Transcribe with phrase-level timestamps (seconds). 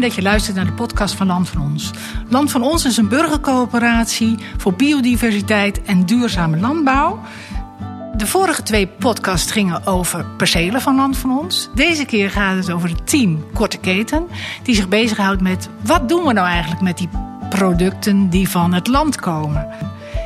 [0.00, 1.90] Dat je luistert naar de podcast van Land van Ons.
[2.28, 7.20] Land van Ons is een burgercoöperatie voor biodiversiteit en duurzame landbouw.
[8.16, 11.68] De vorige twee podcasts gingen over percelen van Land van Ons.
[11.74, 14.26] Deze keer gaat het over het team Korte Keten,
[14.62, 17.08] die zich bezighoudt met wat doen we nou eigenlijk met die
[17.48, 19.68] producten die van het land komen.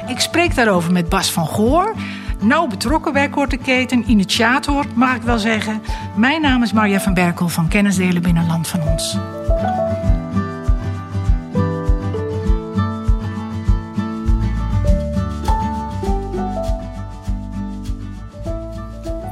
[0.07, 1.95] Ik spreek daarover met Bas van Goor,
[2.41, 5.83] nauw betrokken bij Korte Keten, initiator mag ik wel zeggen.
[6.17, 9.17] Mijn naam is Marja van Berkel van Kennisdelen binnen Land van Ons.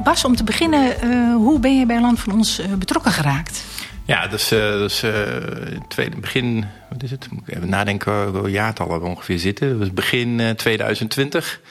[0.03, 3.63] Bas, om te beginnen, uh, hoe ben je bij Land van Ons uh, betrokken geraakt?
[4.05, 4.85] Ja, dus, uh,
[5.87, 7.27] tweede, begin, wat is het?
[7.31, 9.79] Moet ik even nadenken, welke jaartallen we ongeveer zitten.
[9.79, 11.61] Dus begin 2020.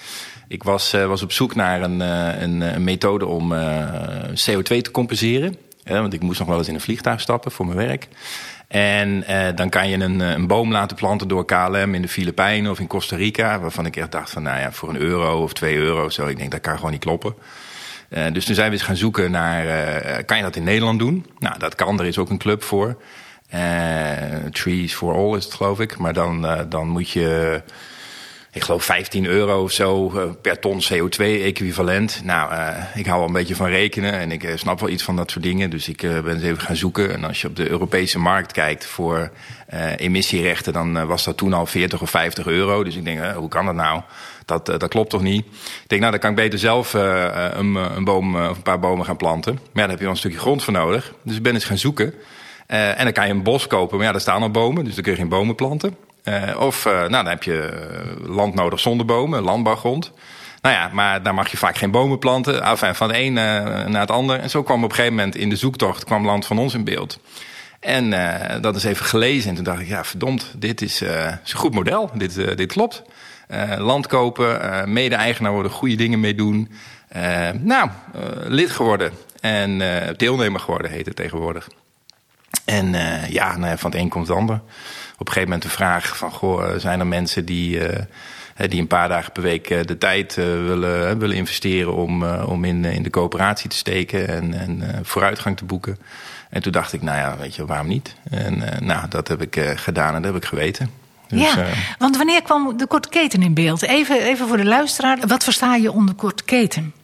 [0.48, 3.54] Ik was, was op zoek naar een, een, een methode om
[4.28, 5.56] CO2 te compenseren.
[5.84, 8.08] want ik moest nog wel eens in een vliegtuig stappen voor mijn werk.
[8.74, 12.70] En eh, dan kan je een, een, boom laten planten door KLM in de Filipijnen
[12.70, 13.60] of in Costa Rica.
[13.60, 16.26] Waarvan ik echt dacht van, nou ja, voor een euro of twee euro zo.
[16.26, 17.34] Ik denk, dat kan gewoon niet kloppen.
[18.32, 19.64] Dus toen zijn we eens gaan zoeken naar,
[20.24, 21.26] kan je dat in Nederland doen?
[21.38, 22.96] Nou, dat kan, er is ook een club voor.
[24.50, 25.98] Trees for All is het, geloof ik.
[25.98, 27.62] Maar dan, dan moet je
[28.54, 32.20] ik geloof 15 euro of zo uh, per ton CO2-equivalent.
[32.24, 35.02] Nou, uh, ik hou wel een beetje van rekenen en ik uh, snap wel iets
[35.02, 35.70] van dat soort dingen.
[35.70, 37.12] Dus ik ben eens even gaan zoeken.
[37.12, 39.30] En als je op de Europese markt kijkt voor
[39.96, 42.84] emissierechten, dan was dat toen al 40 of 50 euro.
[42.84, 44.02] Dus ik denk, hoe kan dat nou?
[44.44, 45.44] Dat, dat klopt toch niet?
[45.46, 49.06] Ik denk, nou, dan kan ik beter zelf een, een, boom of een paar bomen
[49.06, 49.54] gaan planten.
[49.54, 51.14] Maar ja, daar heb je wel een stukje grond voor nodig.
[51.22, 52.14] Dus ik ben eens gaan zoeken.
[52.66, 55.02] en dan kan je een bos kopen, maar ja, daar staan al bomen, dus dan
[55.02, 55.96] kun je geen bomen planten.
[56.24, 60.12] Uh, of uh, nou, dan heb je eh, land nodig zonder bomen, landbouwgrond.
[60.60, 62.62] Nou ja, maar daar mag je vaak geen bomen planten.
[62.62, 64.40] Enfin, van de een naar het ander.
[64.40, 66.84] En zo kwam op een gegeven moment in de zoektocht kwam land van ons in
[66.84, 67.20] beeld.
[67.80, 68.10] En
[68.60, 69.48] dat is even gelezen.
[69.48, 72.10] En toen dacht ik, ja, verdomd, dit is, een goed model.
[72.14, 73.02] Dit, dit klopt.
[73.78, 76.70] land kopen, mede-eigenaar worden, goede dingen mee doen.
[77.60, 77.90] nou,
[78.44, 79.12] lid geworden.
[79.40, 79.78] En
[80.16, 81.68] deelnemer geworden heet het tegenwoordig.
[82.64, 82.94] En
[83.28, 84.60] ja, nou, van het een komt het ander
[85.18, 86.30] op een gegeven moment de vraag van...
[86.30, 87.98] Goh, eh, zijn er mensen die, uh,
[88.68, 91.94] die een paar dagen per week de tijd willen, willen investeren...
[91.94, 95.98] om, om in, in de coöperatie te steken en, en vooruitgang te boeken?
[96.50, 98.14] En toen dacht ik, nou ja, weet je, waarom niet?
[98.30, 100.90] En nou, dat heb ik gedaan en dat heb ik geweten.
[101.28, 101.66] Dus, ja,
[101.98, 103.82] want wanneer kwam de korte keten in beeld?
[103.82, 106.94] Even, even voor de luisteraar, wat versta je onder korte keten?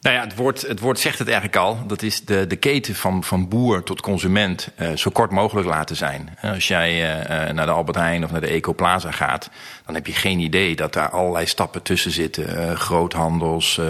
[0.00, 1.86] Nou ja, het woord, het woord zegt het eigenlijk al.
[1.86, 5.96] Dat is de, de keten van, van boer tot consument uh, zo kort mogelijk laten
[5.96, 6.36] zijn.
[6.42, 9.50] Als jij uh, naar de Albert Heijn of naar de Ecoplaza gaat,
[9.86, 12.76] dan heb je geen idee dat daar allerlei stappen tussen zitten.
[12.76, 13.80] Groothandels,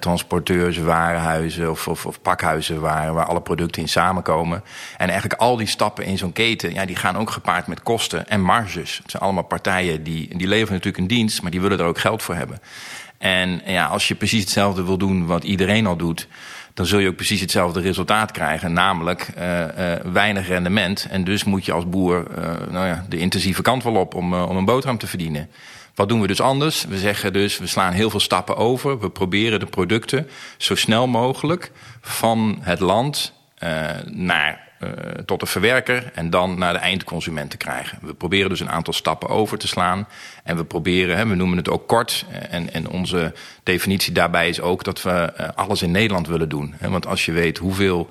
[0.00, 4.62] transporteurs, warenhuizen of, of, of, pakhuizen waar, waar alle producten in samenkomen.
[4.96, 8.28] En eigenlijk al die stappen in zo'n keten, ja, die gaan ook gepaard met kosten
[8.28, 8.98] en marges.
[9.02, 11.98] Het zijn allemaal partijen die, die leveren natuurlijk een dienst, maar die willen er ook
[11.98, 12.60] geld voor hebben.
[13.18, 16.28] En ja, als je precies hetzelfde wil doen wat iedereen al doet,
[16.74, 19.66] dan zul je ook precies hetzelfde resultaat krijgen, namelijk uh, uh,
[20.12, 21.06] weinig rendement.
[21.10, 24.34] En dus moet je als boer uh, nou ja, de intensieve kant wel op om,
[24.34, 25.50] om een boterham te verdienen.
[25.94, 26.84] Wat doen we dus anders?
[26.84, 29.00] We zeggen dus, we slaan heel veel stappen over.
[29.00, 33.32] We proberen de producten zo snel mogelijk van het land
[34.04, 34.65] naar
[35.24, 37.98] tot de verwerker en dan naar de eindconsument te krijgen.
[38.02, 40.08] We proberen dus een aantal stappen over te slaan.
[40.44, 42.24] En we proberen, we noemen het ook kort.
[42.50, 43.32] En, en onze
[43.62, 46.74] definitie daarbij is ook dat we uh, alles in Nederland willen doen.
[46.80, 48.10] Want als je weet hoeveel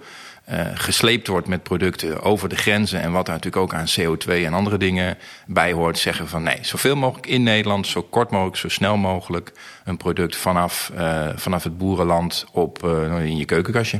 [0.73, 3.01] gesleept wordt met producten over de grenzen...
[3.01, 5.97] en wat daar natuurlijk ook aan CO2 en andere dingen bij hoort...
[5.97, 9.51] zeggen van nee, zoveel mogelijk in Nederland, zo kort mogelijk, zo snel mogelijk...
[9.85, 10.91] een product vanaf,
[11.35, 12.83] vanaf het boerenland op,
[13.19, 13.99] in je keukenkastje.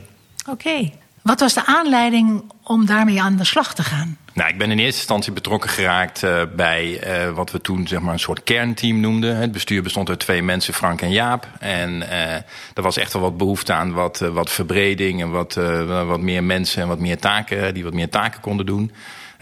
[0.50, 0.92] Oké.
[1.25, 4.18] Wat was de aanleiding om daarmee aan de slag te gaan?
[4.34, 8.00] Nou, ik ben in eerste instantie betrokken geraakt uh, bij uh, wat we toen zeg
[8.00, 9.38] maar een soort kernteam noemden.
[9.38, 11.47] Het bestuur bestond uit twee mensen, Frank en Jaap.
[11.59, 12.34] En uh,
[12.74, 15.53] er was echt wel wat behoefte aan wat, wat verbreding en wat,
[16.08, 18.91] wat meer mensen en wat meer taken, die wat meer taken konden doen.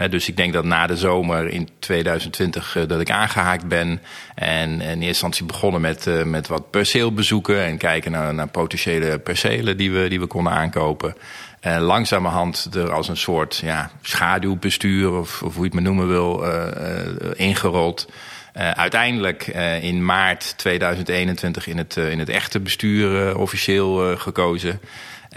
[0.09, 4.01] dus ik denk dat na de zomer in 2020 dat ik aangehaakt ben.
[4.35, 9.77] En in eerste instantie begonnen met, met wat perceelbezoeken en kijken naar, naar potentiële percelen
[9.77, 11.15] die we, die we konden aankopen.
[11.65, 16.07] Uh, langzamerhand er als een soort ja, schaduwbestuur, of, of hoe je het maar noemen
[16.07, 18.11] wil, uh, uh, ingerold.
[18.53, 19.47] uiteindelijk
[19.81, 24.79] in maart 2021 in het, in het echte bestuur officieel gekozen.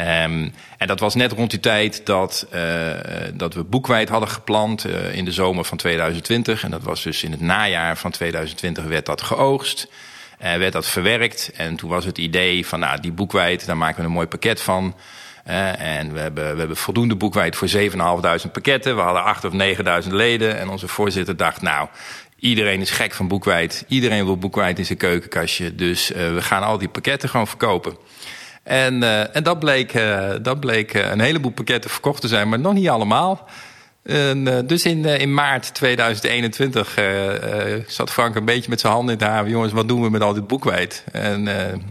[0.01, 2.47] Um, en dat was net rond die tijd dat,
[3.35, 6.65] dat we boekwijd hadden geplant in de zomer van 2020.
[6.65, 9.89] En dat was dus in het najaar van 2020 werd dat geoogst.
[10.39, 11.53] werd dat verwerkt.
[11.57, 14.61] En toen was het idee van nou, die boekwijd, daar maken we een mooi pakket
[14.61, 14.95] van.
[15.47, 18.97] En we hebben, we hebben voldoende boekwijd voor 7.500 pakketten.
[18.97, 19.53] We hadden 8 of
[20.05, 20.59] 9.000 leden.
[20.59, 21.89] En onze voorzitter dacht, nou,
[22.39, 23.85] Iedereen is gek van boekwijd.
[23.89, 25.75] Iedereen wil boekwijd in zijn keukenkastje.
[25.75, 27.97] Dus uh, we gaan al die pakketten gewoon verkopen.
[28.63, 32.59] En, uh, en dat bleek, uh, dat bleek een heleboel pakketten verkocht te zijn, maar
[32.59, 33.49] nog niet allemaal.
[34.07, 36.99] En, dus in, in maart 2021
[37.87, 39.49] zat Frank een beetje met zijn handen in het haar.
[39.49, 41.05] Jongens, wat doen we met al dit boekwijd?
[41.13, 41.43] En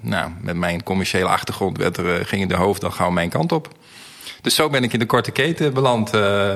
[0.01, 3.73] nou, met mijn commerciële achtergrond werd er, gingen de hoofd dan gauw mijn kant op.
[4.41, 6.09] Dus zo ben ik in de korte keten beland,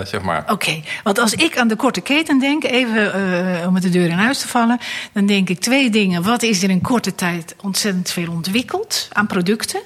[0.04, 0.44] zeg maar.
[0.52, 4.18] Oké, want als ik aan de korte keten denk, even om met de deur in
[4.18, 4.80] huis te vallen,
[5.14, 6.24] dan denk ik twee dingen.
[6.24, 9.82] Wat is er in korte tijd ontzettend veel ontwikkeld aan producten?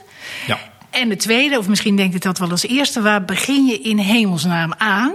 [0.47, 0.59] Ja.
[0.89, 3.97] En de tweede, of misschien denk ik dat wel als eerste, waar begin je in
[3.97, 5.13] hemelsnaam aan?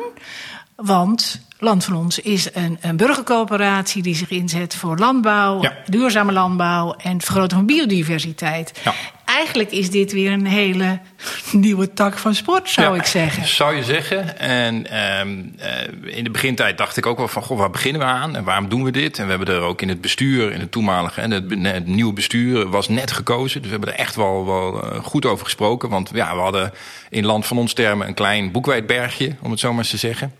[0.84, 5.76] Want Land van Ons is een, een burgercoöperatie die zich inzet voor landbouw, ja.
[5.86, 8.80] duurzame landbouw en het vergroten van biodiversiteit.
[8.84, 8.94] Ja.
[9.24, 10.98] Eigenlijk is dit weer een hele
[11.52, 13.46] nieuwe tak van sport, zou Ja, ik zeggen.
[13.46, 14.38] Zou je zeggen.
[14.38, 18.06] En ehm, eh, in de begintijd dacht ik ook wel van, goh, waar beginnen we
[18.06, 19.18] aan en waarom doen we dit?
[19.18, 22.12] En we hebben er ook in het bestuur, in het toenmalige, en het, het nieuwe
[22.12, 23.62] bestuur was net gekozen.
[23.62, 25.88] Dus we hebben er echt wel, wel eh, goed over gesproken.
[25.88, 26.72] Want ja, we hadden
[27.10, 30.32] in land van ons termen een klein boekwijdbergje, om het zo maar eens te zeggen.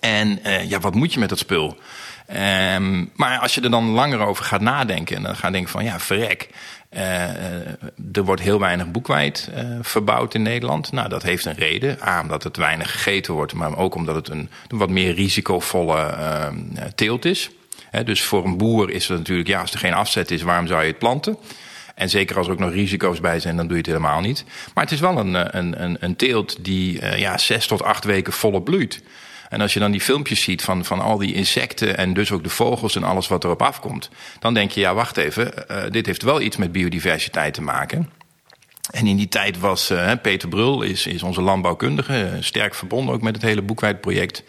[0.00, 1.78] En uh, ja, wat moet je met dat spul?
[2.74, 5.84] Um, maar als je er dan langer over gaat nadenken en dan gaat denken van
[5.84, 6.48] ja, verrek.
[6.90, 7.00] Uh,
[8.12, 10.92] er wordt heel weinig boekwijd uh, verbouwd in Nederland.
[10.92, 11.98] Nou, dat heeft een reden.
[12.06, 16.46] A, omdat het weinig gegeten wordt, maar ook omdat het een, wat meer risicovolle uh,
[16.94, 17.50] teelt is.
[18.04, 20.80] Dus voor een boer is het natuurlijk, ja, als er geen afzet is, waarom zou
[20.80, 21.36] je het planten?
[21.94, 24.44] En zeker als er ook nog risico's bij zijn, dan doe je het helemaal niet.
[24.74, 28.32] Maar het is wel een, een, een, een teelt die ja, zes tot acht weken
[28.32, 29.02] volop bloeit.
[29.50, 32.42] En als je dan die filmpjes ziet van, van al die insecten en dus ook
[32.42, 36.06] de vogels en alles wat erop afkomt, dan denk je, ja, wacht even, uh, dit
[36.06, 38.10] heeft wel iets met biodiversiteit te maken.
[38.90, 43.22] En in die tijd was uh, Peter Brul, is, is onze landbouwkundige, sterk verbonden ook
[43.22, 44.44] met het hele boekwijdproject.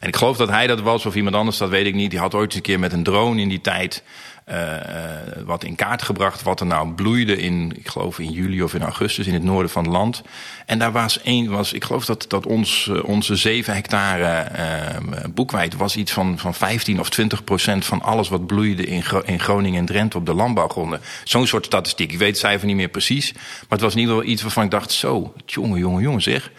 [0.00, 2.10] En ik geloof dat hij dat was of iemand anders, dat weet ik niet.
[2.10, 4.02] Die had ooit eens een keer met een drone in die tijd
[4.52, 8.74] uh, wat in kaart gebracht wat er nou bloeide in, ik geloof in juli of
[8.74, 10.22] in augustus in het noorden van het land.
[10.66, 15.76] En daar was één, was, ik geloof dat, dat ons, onze 7 hectare uh, boekwijd
[15.76, 19.78] was iets van, van 15 of 20 procent van alles wat bloeide in, in Groningen
[19.78, 21.00] en Drenthe op de landbouwgronden.
[21.24, 22.12] Zo'n soort statistiek.
[22.12, 24.64] Ik weet het cijfer niet meer precies, maar het was in ieder geval iets waarvan
[24.64, 26.50] ik dacht, zo, jongen, jongen, jongen zeg.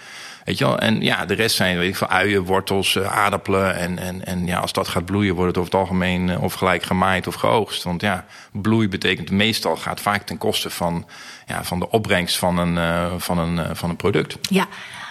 [0.43, 0.65] Weet je?
[0.65, 3.75] En ja, de rest zijn weet ik veel, uien, wortels, uh, aardappelen.
[3.75, 6.53] En, en, en ja, als dat gaat bloeien, wordt het over het algemeen uh, of
[6.53, 7.83] gelijk gemaaid of geoogst.
[7.83, 11.05] Want ja, bloei betekent meestal gaat vaak ten koste van,
[11.47, 14.37] ja, van de opbrengst van een, uh, van, een, van een product.
[14.49, 14.67] Ja.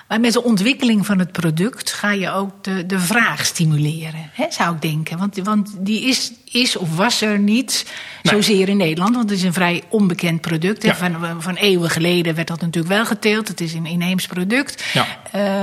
[0.08, 4.46] Maar met de ontwikkeling van het product ga je ook de, de vraag stimuleren, hè,
[4.50, 5.18] zou ik denken.
[5.18, 7.86] Want, want die is, is of was er niet
[8.22, 8.34] nee.
[8.34, 9.14] zozeer in Nederland.
[9.14, 10.82] Want het is een vrij onbekend product.
[10.82, 10.96] Ja.
[10.96, 13.48] Van, van eeuwen geleden werd dat natuurlijk wel geteeld.
[13.48, 14.84] Het is een inheems product.
[14.92, 15.06] Ja.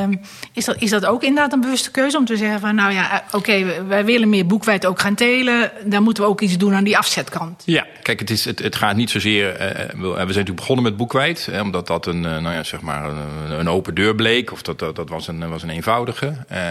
[0.04, 0.22] Um,
[0.54, 2.76] is, dat, is dat ook inderdaad een bewuste keuze om te zeggen van...
[2.76, 5.72] nou ja, oké, okay, wij willen meer boekwijd ook gaan telen.
[5.86, 7.64] Dan moeten we ook iets doen aan die afzetkant.
[7.66, 9.54] Ja, kijk, het, is, het, het gaat niet zozeer...
[9.54, 9.58] Uh,
[10.02, 11.48] we zijn natuurlijk begonnen met boekwijd.
[11.52, 14.52] Hè, omdat dat een, uh, nou ja, zeg maar een, een open deur bleek.
[14.52, 16.26] Of dat, dat, dat was, een, was een eenvoudige.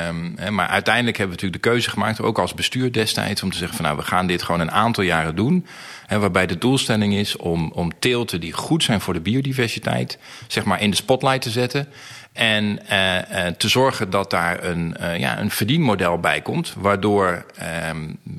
[0.08, 2.20] Um, hè, maar uiteindelijk hebben we natuurlijk de keuze gemaakt...
[2.20, 3.84] ook als bestuur destijds, om te zeggen van...
[3.84, 5.66] nou, we gaan dit gewoon een aantal jaren doen...
[6.06, 10.18] Hè, waarbij de doelstelling is om, om teelten die goed zijn voor de biodiversiteit...
[10.46, 11.88] zeg maar in de spotlight te zetten...
[12.32, 17.46] En uh, uh, te zorgen dat daar een, uh, ja, een verdienmodel bij komt, waardoor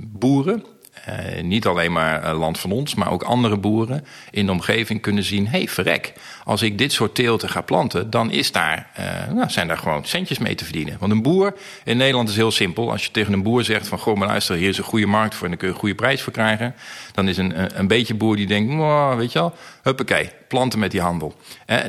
[0.07, 0.65] boeren,
[1.07, 5.01] uh, niet alleen maar uh, land van ons, maar ook andere boeren in de omgeving
[5.01, 8.89] kunnen zien: hé, hey, verrek, als ik dit soort teelten ga planten, dan is daar,
[8.99, 10.97] uh, nou, zijn daar gewoon centjes mee te verdienen.
[10.99, 11.53] Want een boer
[11.83, 12.91] in Nederland is heel simpel.
[12.91, 15.35] Als je tegen een boer zegt: van goh, maar luister, hier is een goede markt
[15.35, 16.75] voor en dan kun je een goede prijs voor krijgen,
[17.13, 18.73] dan is een, een beetje boer die denkt:
[19.17, 19.53] weet je wel,
[19.83, 21.35] huppakee, planten met die handel.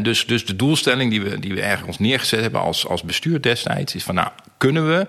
[0.03, 3.95] Dus, dus de doelstelling die we, die we ergens neergezet hebben als, als bestuur destijds
[3.95, 5.07] is van: nou, kunnen we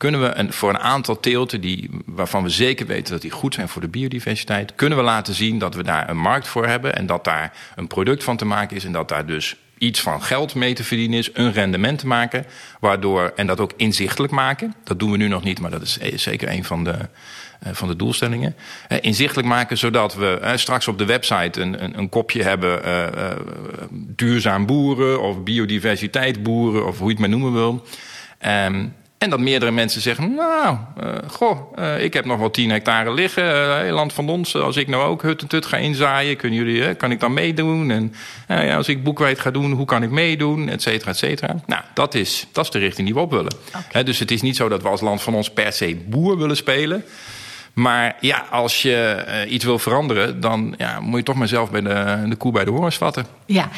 [0.00, 3.54] kunnen we een, voor een aantal teelten die, waarvan we zeker weten dat die goed
[3.54, 6.96] zijn voor de biodiversiteit, kunnen we laten zien dat we daar een markt voor hebben
[6.96, 10.22] en dat daar een product van te maken is en dat daar dus iets van
[10.22, 12.46] geld mee te verdienen is, een rendement te maken,
[12.80, 14.74] waardoor, en dat ook inzichtelijk maken.
[14.84, 16.94] Dat doen we nu nog niet, maar dat is zeker een van de,
[17.66, 18.56] uh, van de doelstellingen.
[18.88, 22.82] Uh, inzichtelijk maken, zodat we straks op de website een, een, een kopje hebben
[23.90, 27.86] duurzaam boeren of biodiversiteit boeren of hoe je het maar noemen wil.
[28.46, 32.70] Um, en dat meerdere mensen zeggen, nou, uh, goh, uh, ik heb nog wel 10
[32.70, 33.44] hectare liggen,
[33.86, 34.56] uh, land van ons.
[34.56, 37.90] Als ik nou ook hut en tut ga inzaaien, kunnen jullie, kan ik dan meedoen?
[37.90, 38.14] En
[38.48, 40.68] ja, als ik boekwijd ga doen, hoe kan ik meedoen?
[40.68, 41.56] Et cetera, et cetera.
[41.66, 43.52] Nou, dat is, dat is de richting die we op willen.
[43.68, 43.82] Okay.
[43.88, 46.38] He, dus het is niet zo dat we als land van ons per se boer
[46.38, 47.04] willen spelen.
[47.72, 51.70] Maar ja, als je eh, iets wil veranderen, dan ja, moet je toch maar zelf
[51.70, 53.26] bij de, de koe bij de horens vatten.
[53.46, 53.68] Ja,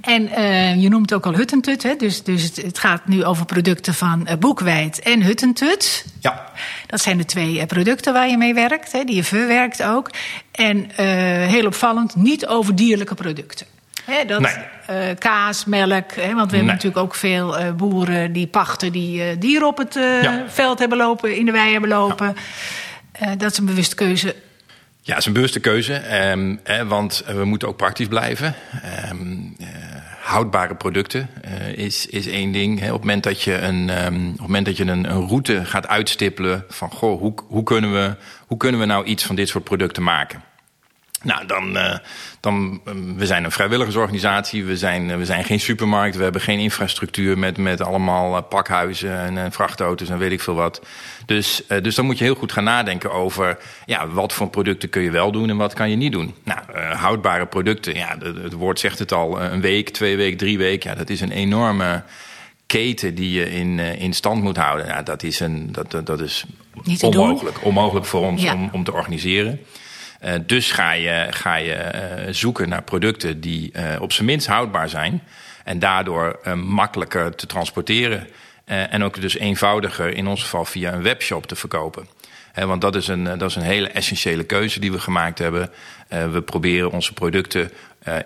[0.00, 1.96] en uh, je noemt ook al Huttentut, hè?
[1.96, 6.04] Dus, dus het, het, gaat nu over producten van uh, Boekwijd en Huttentut.
[6.20, 6.44] Ja.
[6.86, 10.10] Dat zijn de twee producten waar je mee werkt, hè, die je verwerkt ook.
[10.52, 10.90] En
[11.48, 13.66] heel opvallend, niet over dierlijke producten.
[14.04, 15.10] Hè, dat, nee.
[15.10, 16.12] uh, kaas, melk.
[16.12, 19.78] Hè, want we hebben natuurlijk ook veel uh, boeren die pachten die uh, dieren op
[19.78, 20.44] het ja.
[20.48, 22.26] veld hebben lopen, in de wei hebben lopen.
[22.26, 22.42] Ja.
[23.38, 24.34] Dat is een bewuste keuze.
[25.02, 25.92] Ja, het is een bewuste keuze.
[25.92, 28.54] Hè, want we moeten ook praktisch blijven.
[29.10, 29.56] Um,
[30.20, 31.28] houdbare producten
[31.74, 32.82] is, is één ding.
[32.82, 35.64] Op het moment dat je, een, um, op het moment dat je een, een route
[35.64, 39.48] gaat uitstippelen van goh, hoe, hoe, kunnen we, hoe kunnen we nou iets van dit
[39.48, 40.42] soort producten maken?
[41.22, 41.96] Nou, dan, uh,
[42.40, 42.80] dan,
[43.16, 47.56] we zijn een vrijwilligersorganisatie, we zijn, we zijn geen supermarkt, we hebben geen infrastructuur met,
[47.56, 50.82] met allemaal pakhuizen en, vrachtauto's en weet ik veel wat.
[51.26, 55.02] Dus, dus dan moet je heel goed gaan nadenken over ja, wat voor producten kun
[55.02, 56.34] je wel doen en wat kan je niet doen.
[56.44, 56.60] Nou,
[56.96, 60.96] houdbare producten, ja, het, woord zegt het al, een week, twee weken, drie weken, ja,
[60.96, 62.02] dat is een enorme
[62.66, 64.86] keten die je in, in stand moet houden.
[64.86, 66.44] Ja, dat is, een, dat, dat is
[67.00, 68.54] onmogelijk, onmogelijk voor ons ja.
[68.54, 69.60] om, om te organiseren.
[70.24, 74.46] Uh, dus ga je, ga je uh, zoeken naar producten die uh, op zijn minst
[74.46, 75.22] houdbaar zijn.
[75.64, 78.26] En daardoor makkelijker te transporteren.
[78.64, 82.08] en ook dus eenvoudiger, in ons geval via een webshop te verkopen.
[82.54, 85.70] want dat is, een, dat is een hele essentiële keuze die we gemaakt hebben.
[86.08, 87.70] we proberen onze producten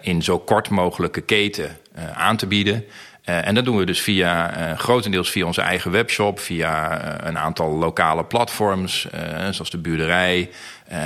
[0.01, 1.77] in zo kort mogelijke keten
[2.15, 2.85] aan te bieden.
[3.28, 7.28] Uh, en dat doen we dus via, uh, grotendeels via onze eigen webshop, via uh,
[7.28, 9.07] een aantal lokale platforms,
[9.50, 10.50] zoals de buurderij,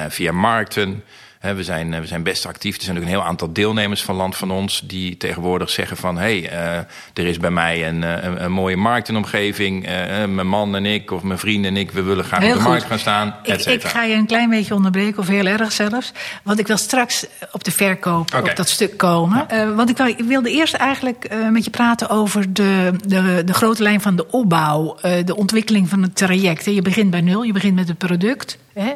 [0.09, 1.05] via markten.
[1.41, 2.77] We, zijn, we zijn best actief.
[2.77, 6.19] Er zijn ook een heel aantal deelnemers van Land van Ons die tegenwoordig zeggen van...
[6.19, 9.83] hé, hey, er is bij mij een, een, een mooie markt de omgeving.
[10.29, 12.61] mijn man en ik of mijn vrienden en ik, we willen graag heel op de
[12.61, 12.71] goed.
[12.71, 13.35] markt gaan staan.
[13.43, 16.13] Ik, ik, ga je een klein beetje onderbreken, of heel erg zelfs.
[16.43, 18.51] Want ik wil straks op de verkoop okay.
[18.51, 19.47] op dat stuk komen.
[19.49, 19.75] Ja.
[19.75, 23.83] want ik, wil, ik, wilde eerst eigenlijk met je praten over de, de, de grote
[23.83, 24.97] lijn van de opbouw.
[25.25, 26.65] de ontwikkeling van het traject.
[26.65, 28.59] Je begint bij nul, je begint met het product.
[28.73, 28.93] Hè?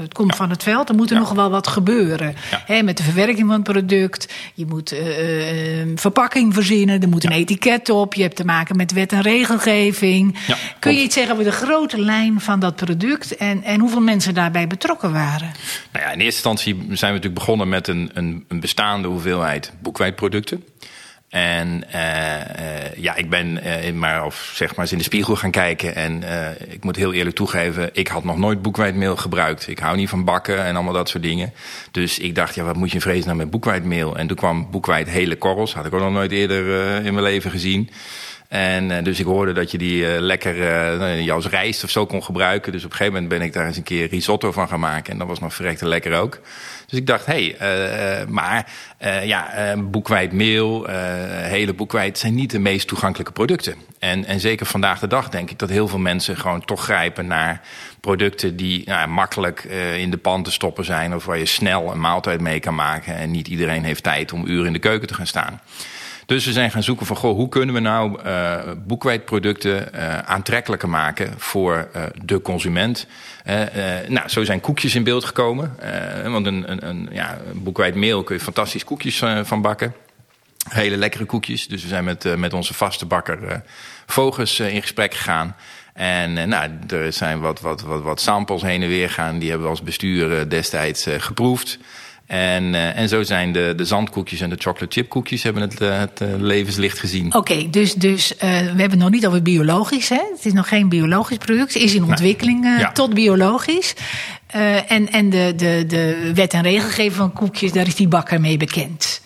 [0.00, 0.36] Het komt ja.
[0.36, 0.88] van het veld.
[0.88, 1.20] Er moet er ja.
[1.20, 2.34] nog wel wat gebeuren.
[2.66, 2.82] Ja.
[2.82, 4.32] Met de verwerking van het product.
[4.54, 7.02] Je moet uh, uh, verpakking verzinnen.
[7.02, 8.14] Er moet een etiket op.
[8.14, 10.38] Je hebt te maken met wet en regelgeving.
[10.78, 14.34] Kun je iets zeggen over de grote lijn van dat product en, en hoeveel mensen
[14.34, 15.52] daarbij betrokken waren?
[15.92, 19.72] Nou ja, in eerste instantie zijn we natuurlijk begonnen met een, een, een bestaande hoeveelheid
[19.82, 20.64] boekwijdproducten.
[21.36, 25.36] En uh, uh, ja, ik ben uh, maar, of zeg maar eens in de spiegel
[25.36, 25.94] gaan kijken.
[25.94, 26.22] En
[26.68, 29.68] ik moet heel eerlijk toegeven, ik had nog nooit boekwijdmeel gebruikt.
[29.68, 31.52] Ik hou niet van bakken en allemaal dat soort dingen.
[31.90, 34.16] Dus ik dacht, ja, wat moet je in vredesnaam met boekwijdmeel?
[34.16, 35.74] En toen kwam boekwijd hele korrels.
[35.74, 36.64] Had ik ook nog nooit eerder
[37.04, 37.90] in mijn leven gezien.
[38.48, 40.56] En uh, dus ik hoorde dat je die uh, lekker
[41.24, 42.72] uh, als rijst of zo kon gebruiken.
[42.72, 45.12] Dus op een gegeven moment ben ik daar eens een keer risotto van gaan maken.
[45.12, 46.40] En dat was nog verrekte lekker ook.
[46.86, 48.66] Dus ik dacht, hé, hey, maar
[49.24, 53.74] ja, boekwijdmeel, hele boekwijd zijn niet de meest toegankelijke producten.
[53.98, 57.26] En, en zeker vandaag de dag denk ik dat heel veel mensen gewoon toch grijpen
[57.26, 57.60] naar
[58.00, 59.64] producten die nou, makkelijk
[59.96, 61.14] in de pan te stoppen zijn.
[61.14, 63.16] Of waar je snel een maaltijd mee kan maken.
[63.16, 65.60] En niet iedereen heeft tijd om uren in de keuken te gaan staan.
[66.26, 70.88] Dus we zijn gaan zoeken van, goh, hoe kunnen we nou uh, boekwijdproducten uh, aantrekkelijker
[70.88, 73.06] maken voor uh, de consument.
[74.08, 75.76] nou, zo zijn koekjes in beeld gekomen.
[76.24, 79.94] want een, een, een ja, boekwijdmeel kun je fantastisch koekjes van bakken.
[80.68, 81.68] Hele lekkere koekjes.
[81.68, 83.62] Dus we zijn met, met onze vaste bakker
[84.06, 85.56] Vogels in gesprek gegaan.
[85.92, 89.38] En nou, er zijn wat, wat, wat, wat samples heen en weer gaan.
[89.38, 91.78] Die hebben we als bestuur destijds geproefd.
[92.26, 95.80] En, uh, en zo zijn de, de zandkoekjes en de chocolate chip koekjes hebben het,
[95.80, 97.26] uh, het uh, levenslicht gezien.
[97.26, 100.08] Oké, okay, dus, dus we hebben het nog niet over biologisch.
[100.08, 100.22] Hè?
[100.34, 101.74] Het is nog geen biologisch product.
[101.74, 102.92] Het is in ontwikkeling ja.
[102.92, 103.94] tot biologisch.
[104.86, 108.56] en en de, de, de wet en regelgeving van koekjes, daar is die bakker mee
[108.56, 109.20] bekend.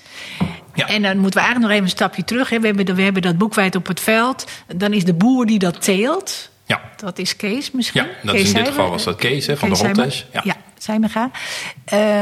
[0.74, 0.88] Ja.
[0.88, 2.50] En dan moeten we eigenlijk nog even een stapje terug.
[2.50, 2.60] Hè.
[2.60, 4.44] We, hebben, we hebben dat boekwijd op het veld.
[4.76, 6.50] Dan is de boer die dat teelt.
[6.66, 6.80] Ja.
[6.96, 8.02] Dat is Kees misschien.
[8.02, 10.22] Ja, dat Kees is in dit geval was dat Kees hè, van Kees de Hottesh.
[10.32, 11.30] Ja, ja Zijmega.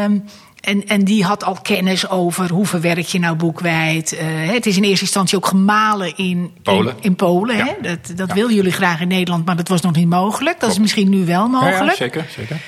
[0.04, 0.24] Um,
[0.68, 4.12] en, en die had al kennis over hoe verwerk je nou boekwijd.
[4.12, 4.20] Uh,
[4.50, 6.94] het is in eerste instantie ook gemalen in Polen.
[6.96, 7.64] In, in Polen ja.
[7.64, 7.72] hè?
[7.82, 8.34] Dat, dat ja.
[8.34, 10.60] willen jullie graag in Nederland, maar dat was nog niet mogelijk.
[10.60, 11.90] Dat is misschien nu wel mogelijk.
[11.90, 12.60] Ja, zeker, zeker.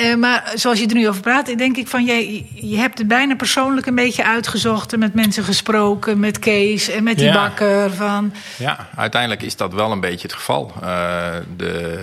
[0.00, 3.08] Uh, maar zoals je er nu over praat, denk ik van je, je hebt het
[3.08, 7.90] bijna persoonlijk een beetje uitgezocht en met mensen gesproken, met Kees en met die bakker.
[7.90, 8.32] Van...
[8.58, 10.72] Ja, uiteindelijk is dat wel een beetje het geval.
[10.82, 12.00] Uh, de,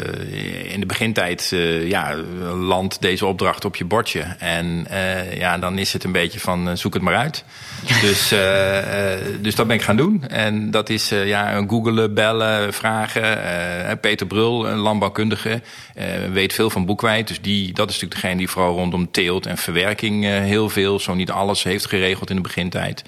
[0.68, 2.16] in de begintijd uh, ja,
[2.54, 4.22] landt deze opdracht op je bordje.
[4.40, 4.88] En
[5.34, 7.44] ja, dan is het een beetje van zoek het maar uit.
[8.02, 8.34] dus,
[9.42, 10.24] dus dat ben ik gaan doen.
[10.28, 14.00] En dat is ja, googelen, bellen, vragen.
[14.00, 15.62] Peter Brul, een landbouwkundige,
[16.32, 17.28] weet veel van boekwijd.
[17.28, 21.14] Dus die, dat is natuurlijk degene die vooral rondom teelt en verwerking heel veel, zo
[21.14, 23.04] niet alles, heeft geregeld in de begintijd.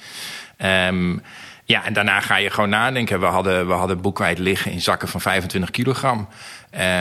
[0.57, 1.21] Um,
[1.67, 3.19] ja, en daarna ga je gewoon nadenken.
[3.19, 6.27] We hadden, we hadden boekwijd liggen in zakken van 25 kilogram.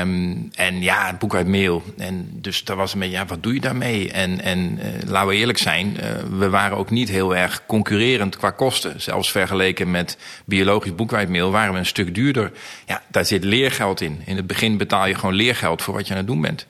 [0.00, 1.82] Um, en ja, boekwijdmeel.
[1.98, 4.12] En dus daar was een beetje, ja, wat doe je daarmee?
[4.12, 8.36] En, en uh, laten we eerlijk zijn, uh, we waren ook niet heel erg concurrerend
[8.36, 9.00] qua kosten.
[9.00, 12.52] Zelfs vergeleken met biologisch boekwijdmeel waren we een stuk duurder.
[12.86, 14.22] Ja, daar zit leergeld in.
[14.24, 16.66] In het begin betaal je gewoon leergeld voor wat je aan het doen bent.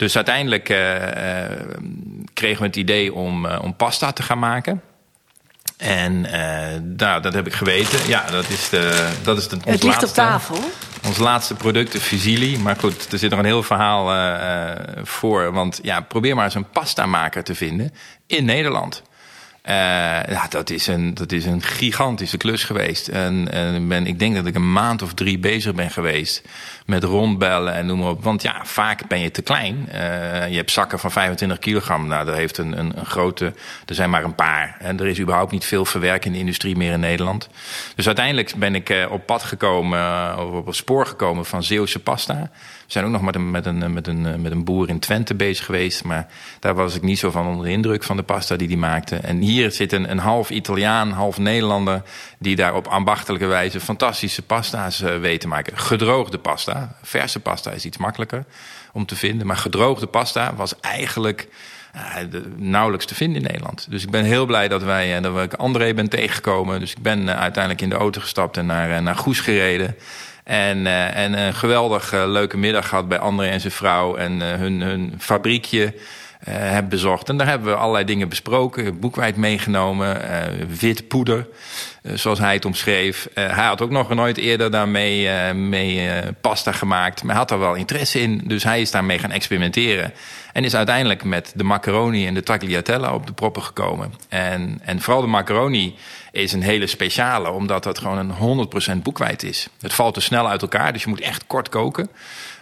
[0.00, 0.76] Dus uiteindelijk uh,
[2.32, 4.82] kregen we het idee om, om pasta te gaan maken.
[5.76, 6.20] En
[6.96, 8.08] nou, dat heb ik geweten.
[8.08, 10.58] Ja, dat is, de, dat is de, ons Het ligt laatste, op tafel.
[11.06, 12.58] Ons laatste product, de Fusili.
[12.58, 14.06] Maar goed, er zit nog een heel verhaal
[15.02, 15.52] voor.
[15.52, 17.94] Want ja, probeer maar eens een pasta maker te vinden
[18.26, 19.02] in Nederland.
[19.68, 19.74] Uh,
[20.28, 23.08] ja, dat is, een, dat is een gigantische klus geweest.
[23.08, 26.42] En, en ben, ik denk dat ik een maand of drie bezig ben geweest
[26.90, 28.22] met rondbellen en noem maar op.
[28.22, 29.88] Want ja, vaak ben je te klein.
[29.88, 29.94] Uh,
[30.48, 32.06] je hebt zakken van 25 kilogram.
[32.06, 33.54] Nou, dat heeft een, een, een, grote.
[33.86, 34.76] Er zijn maar een paar.
[34.78, 37.48] En er is überhaupt niet veel verwerkende industrie meer in Nederland.
[37.94, 41.98] Dus uiteindelijk ben ik uh, op pad gekomen, of op het spoor gekomen van Zeeuwse
[41.98, 42.50] pasta.
[42.90, 45.34] We zijn ook nog met een, met, een, met, een, met een boer in Twente
[45.34, 46.04] bezig geweest.
[46.04, 46.26] Maar
[46.60, 49.16] daar was ik niet zo van onder de indruk van de pasta die die maakte.
[49.16, 52.02] En hier zit een, een half Italiaan, half Nederlander.
[52.38, 55.78] die daar op ambachtelijke wijze fantastische pasta's uh, weet te maken.
[55.78, 56.96] Gedroogde pasta.
[57.02, 58.44] Verse pasta is iets makkelijker
[58.92, 59.46] om te vinden.
[59.46, 61.48] Maar gedroogde pasta was eigenlijk.
[61.96, 63.86] Uh, nauwelijks te vinden in Nederland.
[63.90, 66.80] Dus ik ben heel blij dat wij uh, dat ik André ben tegengekomen.
[66.80, 69.96] Dus ik ben uiteindelijk in de auto gestapt en naar, naar Goes gereden.
[70.44, 74.16] En, en een geweldig leuke middag gehad bij André en zijn vrouw.
[74.16, 75.94] En hun, hun fabriekje
[76.44, 77.28] heb bezocht.
[77.28, 79.00] En daar hebben we allerlei dingen besproken.
[79.00, 80.20] Boekwijd meegenomen.
[80.80, 81.46] wit poeder,
[82.02, 83.28] zoals hij het omschreef.
[83.34, 87.22] hij had ook nog nooit eerder daarmee mee, pasta gemaakt.
[87.22, 88.42] Maar hij had er wel interesse in.
[88.44, 90.12] Dus hij is daarmee gaan experimenteren.
[90.52, 94.14] En is uiteindelijk met de macaroni en de tagliatella op de proppen gekomen.
[94.28, 95.94] En, en vooral de macaroni
[96.32, 98.68] is een hele speciale, omdat dat gewoon een
[98.98, 99.68] 100% boekwijd is.
[99.80, 102.10] Het valt te snel uit elkaar, dus je moet echt kort koken.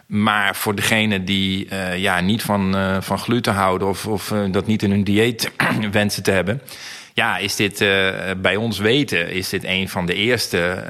[0.09, 4.39] Maar voor degene die uh, ja, niet van, uh, van gluten houden of, of uh,
[4.51, 5.51] dat niet in hun dieet
[5.91, 6.63] wensen te hebben.
[7.15, 7.79] Ja, is dit
[8.37, 10.85] bij ons weten, is dit een van de eerste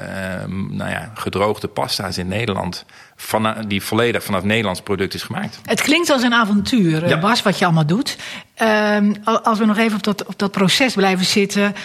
[0.47, 5.59] nou ja, gedroogde pasta's in Nederland van, die volledig vanaf Nederlands product is gemaakt.
[5.65, 7.19] Het klinkt als een avontuur, ja.
[7.19, 8.17] Bas, wat je allemaal doet.
[8.61, 11.75] Um, als we nog even op dat, op dat proces blijven zitten.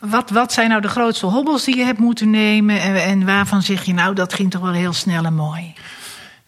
[0.00, 2.80] Wat, wat zijn nou de grootste hobbels die je hebt moeten nemen?
[2.80, 5.74] En, en waarvan zeg je nou, dat ging toch wel heel snel en mooi?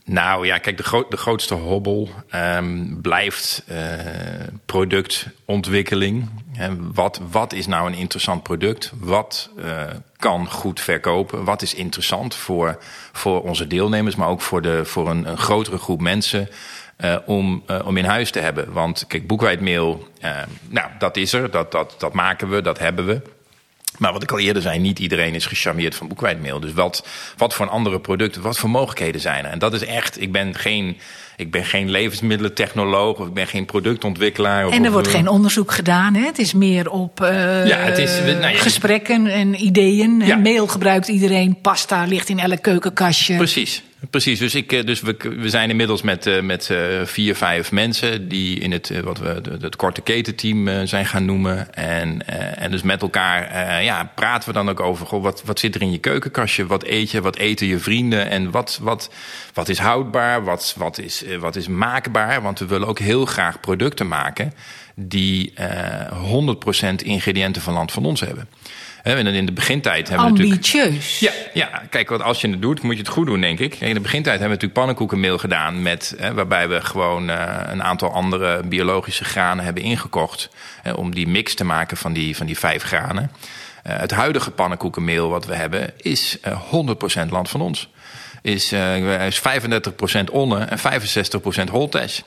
[0.04, 3.76] Nou ja, kijk, de, gro de grootste hobbel um, blijft uh,
[4.66, 6.28] productontwikkeling.
[6.94, 8.92] wat, wat is nou een interessant product?
[8.98, 9.82] Wat uh,
[10.16, 11.44] kan goed verkopen?
[11.44, 12.78] Wat is interessant voor,
[13.12, 16.48] voor onze deelnemers, maar ook voor, de, voor een, grotere groep mensen?
[17.04, 18.72] Uh, om, om in huis te hebben.
[18.72, 20.30] Want kijk, boekwijdmeel, uh,
[20.68, 23.22] nou, dat is er, dat, dat, dat maken we, dat hebben we.
[23.98, 26.60] Maar wat ik al eerder zei, niet iedereen is gecharmeerd van boekwijdmeel.
[26.60, 29.50] Dus wat, wat voor andere producten, wat voor mogelijkheden zijn er?
[29.50, 30.98] En dat is echt, ik ben geen,
[31.36, 34.66] ik ben geen levensmiddelentechnoloog of ik ben geen productontwikkelaar.
[34.66, 36.24] Of, en er wordt geen onderzoek gedaan, hè?
[36.24, 40.20] Het is meer op uh, ja, het is, nou ja, gesprekken en ideeën.
[40.20, 40.36] Ja.
[40.36, 43.36] Mail gebruikt iedereen, pasta ligt in elk keukenkastje.
[43.36, 43.82] Precies.
[44.10, 47.72] Precies, dus, ik, eh, dus we, we zijn inmiddels met, uh, met uh, vier, vijf
[47.72, 51.74] mensen die in het, wat we het korte ketenteam zijn gaan noemen.
[51.74, 55.74] En, en dus met elkaar ja, praten we dan ook over goh, wat, wat zit
[55.74, 59.10] er in je keukenkastje, wat eet je, wat eten je vrienden en wat, wat,
[59.54, 62.42] wat is houdbaar, wat, wat, is, wat is maakbaar.
[62.42, 64.52] Want we willen ook heel graag producten maken
[64.94, 68.48] die 100% ingrediënten van land van ons hebben.
[69.02, 71.18] En in de begintijd hebben we Ambitieus.
[71.18, 73.74] Ja, ja, kijk, want als je het doet, moet je het goed doen, denk ik.
[73.74, 75.82] In de begintijd hebben we natuurlijk pannenkoekenmeel gedaan...
[75.82, 80.48] Met, hè, waarbij we gewoon uh, een aantal andere biologische granen hebben ingekocht...
[80.82, 83.30] Hè, om die mix te maken van die, van die vijf granen.
[83.86, 87.88] Uh, het huidige pannenkoekenmeel wat we hebben is uh, 100% land van ons.
[88.42, 88.72] Is,
[89.26, 89.42] is 35%
[90.30, 92.20] onne en 65% holtesh.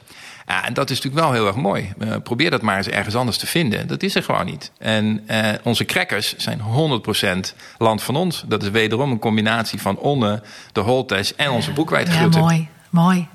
[0.47, 1.93] Ja, en dat is natuurlijk wel heel erg mooi.
[1.97, 3.87] Uh, probeer dat maar eens ergens anders te vinden.
[3.87, 4.71] Dat is er gewoon niet.
[4.77, 8.43] En uh, onze crackers zijn 100% land van ons.
[8.47, 12.39] Dat is wederom een combinatie van Onne, de Holtes en onze boekwijdgroenten.
[12.41, 13.27] Ja, mooi, mooi.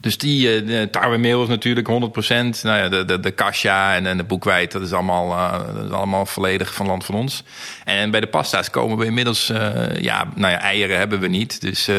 [0.00, 1.92] Dus die uh, tarwemeel is natuurlijk 100%.
[1.92, 5.84] Nou ja, de, de, de kasja en, en de boekwijd, dat is, allemaal, uh, dat
[5.84, 7.42] is allemaal volledig van land van ons.
[7.84, 9.50] En bij de pasta's komen we inmiddels...
[9.50, 11.60] Uh, ja, nou ja, eieren hebben we niet.
[11.60, 11.90] Dus,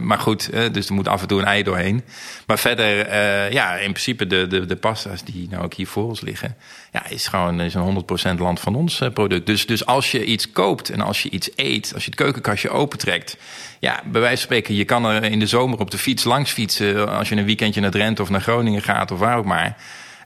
[0.00, 2.04] maar goed, dus er moet af en toe een ei doorheen.
[2.46, 3.12] Maar verder,
[3.52, 6.56] ja, in principe de, de, de pasta's die nou ook hier voor ons liggen...
[6.92, 8.04] ja, is gewoon is een
[8.36, 9.46] 100% land van ons product.
[9.46, 11.90] Dus, dus als je iets koopt en als je iets eet...
[11.94, 13.36] als je het keukenkastje opentrekt...
[13.80, 16.50] ja, bij wijze van spreken, je kan er in de zomer op de fiets langs
[16.50, 19.76] fietsen als je een weekendje naar Drenthe of naar Groningen gaat of waar ook maar.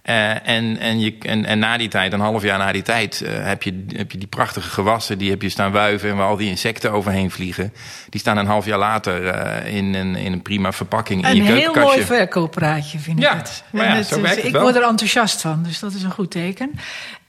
[0.05, 3.23] Uh, en, en, je, en, en na die tijd, een half jaar na die tijd,
[3.25, 5.19] uh, heb, je, heb je die prachtige gewassen.
[5.19, 7.73] Die heb je staan wuiven en waar al die insecten overheen vliegen.
[8.09, 11.37] Die staan een half jaar later uh, in, een, in een prima verpakking een in
[11.37, 11.81] je keukenkastje.
[11.81, 13.65] Een heel mooi verkooppraatje vind ik ja, het.
[13.71, 16.11] Maar ja, het, zo werkt het ik word er enthousiast van, dus dat is een
[16.11, 16.71] goed teken.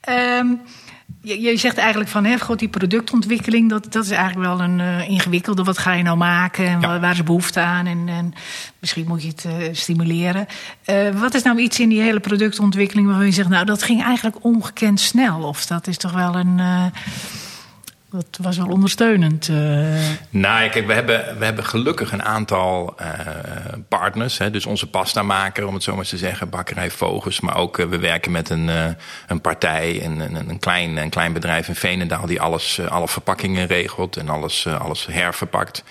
[0.09, 0.61] Um,
[1.23, 4.79] je, je, zegt eigenlijk van, hè, God, die productontwikkeling, dat, dat is eigenlijk wel een
[4.79, 5.63] uh, ingewikkelde.
[5.63, 6.99] Wat ga je nou maken en ja.
[6.99, 7.85] waar is behoefte aan?
[7.85, 8.33] En, en
[8.79, 10.47] misschien moet je het uh, stimuleren.
[10.89, 14.03] Uh, wat is nou iets in die hele productontwikkeling waarvan je zegt, nou, dat ging
[14.03, 15.41] eigenlijk ongekend snel?
[15.43, 16.61] Of dat is toch wel een.
[18.13, 19.49] Dat was wel ondersteunend.
[20.29, 22.95] Nou, kijk, we hebben, we hebben gelukkig een aantal
[23.87, 24.37] partners.
[24.37, 27.39] Hè, dus onze pastamaker, om het zo maar te zeggen, bakkerij Vogels.
[27.39, 28.69] Maar ook we werken met een,
[29.27, 32.25] een partij, een, een, een, klein, een klein bedrijf in Veenendaal...
[32.25, 35.83] die alles, alle verpakkingen regelt en alles, alles herverpakt.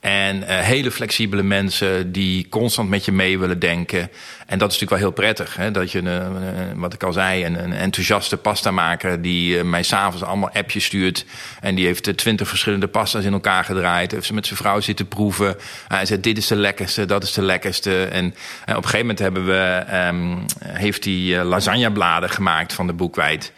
[0.00, 4.10] En uh, hele flexibele mensen die constant met je mee willen denken.
[4.46, 5.56] En dat is natuurlijk wel heel prettig.
[5.56, 5.70] Hè?
[5.70, 6.26] Dat je, uh,
[6.74, 9.22] wat ik al zei, een, een enthousiaste pastamaker...
[9.22, 11.24] die uh, mij s'avonds allemaal appjes stuurt.
[11.60, 14.10] En die heeft twintig verschillende pasta's in elkaar gedraaid.
[14.10, 15.56] Heeft ze met zijn vrouw zitten proeven.
[15.88, 18.04] Hij zegt, dit is de lekkerste, dat is de lekkerste.
[18.04, 18.34] En op
[18.66, 23.52] een gegeven moment hebben we, um, heeft hij lasagnebladen gemaakt van de boekwijd.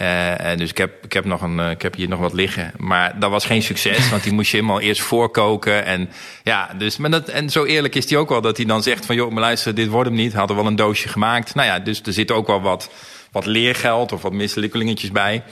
[0.00, 2.72] Uh, dus ik heb, ik, heb nog een, ik heb hier nog wat liggen.
[2.76, 5.84] Maar dat was geen succes, want die moest je helemaal eerst voorkoken.
[5.84, 6.08] En,
[6.42, 9.06] ja, dus, maar dat, en zo eerlijk is hij ook wel dat hij dan zegt
[9.06, 9.14] van...
[9.14, 10.32] joh, maar luister, dit wordt hem niet.
[10.32, 11.54] Hadden wel een doosje gemaakt.
[11.54, 12.90] Nou ja, dus er zit ook wel wat,
[13.32, 15.42] wat leergeld of wat mislukkelingetjes bij.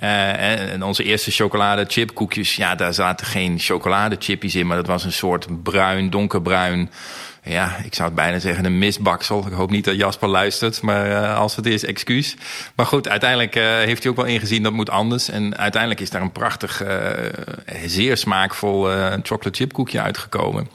[0.00, 4.66] Uh, en onze eerste chocoladechipkoekjes, ja, daar zaten geen chocoladechippies in...
[4.66, 6.90] maar dat was een soort bruin, donkerbruin
[7.48, 9.46] ja, ik zou het bijna zeggen een misbaksel.
[9.46, 12.36] Ik hoop niet dat Jasper luistert, maar uh, als het is, excuus.
[12.74, 15.28] Maar goed, uiteindelijk uh, heeft hij ook wel ingezien dat moet anders.
[15.28, 17.10] En uiteindelijk is daar een prachtig, uh,
[17.86, 18.82] zeer smaakvol
[19.22, 20.68] chocolate chip koekje uitgekomen.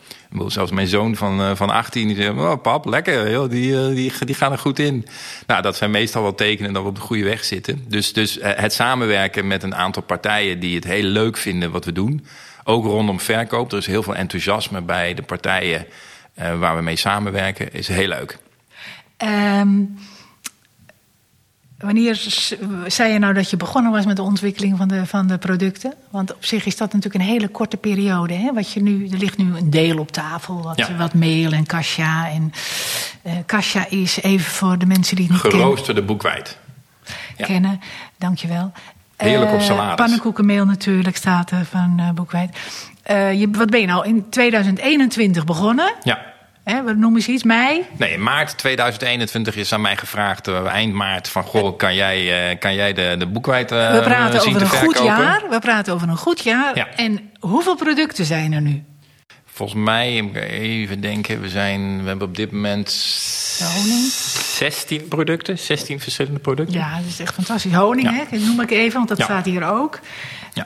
[0.48, 4.52] Zelfs mijn zoon van, van 18 die zegt, oh, pap, lekker, die, die, die gaan
[4.52, 5.06] er goed in.
[5.48, 7.86] Nou, dat zijn meestal wel tekenen dat we op de goede weg zitten.
[7.88, 11.92] Dus, dus het samenwerken met een aantal partijen die het heel leuk vinden wat we
[11.92, 12.26] doen.
[12.64, 13.72] Ook rondom verkoop.
[13.72, 15.86] Er is heel veel enthousiasme bij de partijen
[16.40, 18.40] uh, waar we mee samenwerken, is heel leuk.
[19.18, 19.98] Um,
[21.78, 22.26] wanneer
[22.88, 25.94] zei je nou dat je begonnen was met de ontwikkeling van de, van de producten?
[26.10, 28.34] Want op zich is dat natuurlijk een hele korte periode.
[28.34, 28.54] Hè?
[28.54, 30.96] Wat je nu, er ligt nu een deel op tafel, wat, ja.
[30.96, 32.30] wat meel en kasja.
[32.30, 32.54] En
[33.24, 36.06] uh, kasja is even voor de mensen die het niet Geroosterde kennen.
[36.06, 36.58] boekwijd.
[37.38, 37.46] Ja.
[37.46, 37.82] Kennen,
[38.18, 38.72] dankjewel.
[39.18, 39.90] Heerlijk op salades.
[39.90, 42.58] Uh, pannenkoekenmeel natuurlijk staat er van uh, boekwijd.
[43.12, 45.94] Uh, je, wat ben je nou in 2021 begonnen?
[46.04, 46.32] Ja.
[46.64, 47.44] Hè, wat noem eens iets?
[47.44, 47.86] Mei?
[47.98, 52.60] Nee, maart 2021 is aan mij gevraagd, uh, eind maart, van goh, kan jij, uh,
[52.60, 54.96] kan jij de, de boekwijd uh, We praten zien over een verkopen?
[54.98, 55.42] goed jaar.
[55.50, 56.76] We praten over een goed jaar.
[56.78, 56.88] Ja.
[56.96, 58.84] En hoeveel producten zijn er nu?
[59.46, 62.88] Volgens mij, even denken, we, zijn, we hebben op dit moment
[63.76, 64.02] honing.
[64.58, 66.76] 16 producten, 16 verschillende producten.
[66.80, 67.74] Ja, dat is echt fantastisch.
[67.74, 68.14] Honing, Ja.
[68.16, 68.24] hè?
[68.32, 69.24] dat noem ik even, want dat Ja.
[69.24, 70.00] staat hier ook.
[70.54, 70.66] Ja.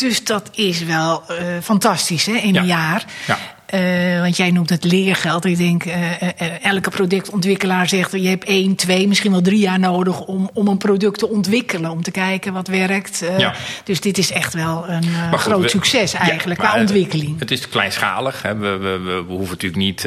[0.00, 2.60] Dus dat is wel eh, fantastisch hè, in Ja.
[2.60, 3.04] een jaar.
[3.26, 3.38] Ja.
[3.70, 5.44] Eh, want jij noemt het leergeld.
[5.44, 8.12] Ik denk, eh, eh, elke productontwikkelaar zegt...
[8.12, 10.20] je hebt één, twee, misschien wel drie jaar nodig...
[10.20, 11.90] om, om een product te ontwikkelen.
[11.90, 13.24] Om te kijken wat werkt.
[13.38, 13.54] Ja.
[13.84, 17.38] Dus dit is echt wel een goed, groot we- succes eigenlijk, qua ontwikkeling.
[17.38, 18.42] Het is kleinschalig.
[18.42, 18.56] Hè.
[18.56, 20.04] We, we, we, hoeven natuurlijk niet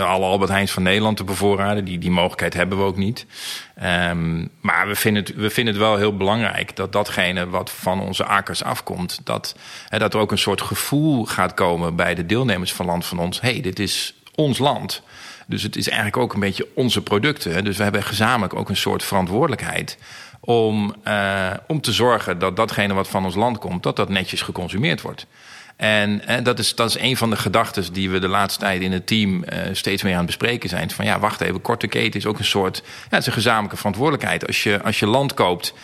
[0.00, 1.84] alle Albert Heijns van Nederland te bevoorraden.
[1.84, 3.26] Die, die mogelijkheid hebben we ook niet.
[3.74, 8.00] Ehm, maar we vinden, het, we vinden het wel heel belangrijk dat datgene wat van
[8.00, 9.20] onze akkers afkomt...
[9.24, 9.56] dat,
[9.88, 13.18] hè, dat er ook een soort gevoel gaat komen bij de deelnemers van Land van
[13.18, 13.40] Ons.
[13.40, 15.02] hey, dit is ons land.
[15.46, 17.64] Dus het is eigenlijk ook een beetje onze producten.
[17.64, 19.98] Dus we hebben gezamenlijk ook een soort verantwoordelijkheid
[20.40, 24.42] om, uh, om te zorgen dat datgene wat van ons land komt, dat dat netjes
[24.42, 25.26] geconsumeerd wordt.
[25.76, 28.82] En eh, dat, is, dat is een van de gedachten die we de laatste tijd
[28.82, 30.90] in het team uh, steeds meer aan het bespreken zijn.
[30.90, 32.82] Van ja, wacht even, korte keten is ook een soort.
[32.84, 34.46] Ja, het is een gezamenlijke verantwoordelijkheid.
[34.46, 35.74] Als je, als je land koopt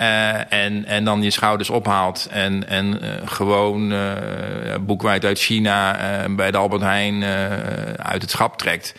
[0.00, 3.94] uh, en, en dan je schouders ophaalt en, en gewoon
[4.80, 5.96] boekwijd uit China
[6.30, 7.24] bij de Albert Heijn
[7.96, 8.94] uit het schap trekt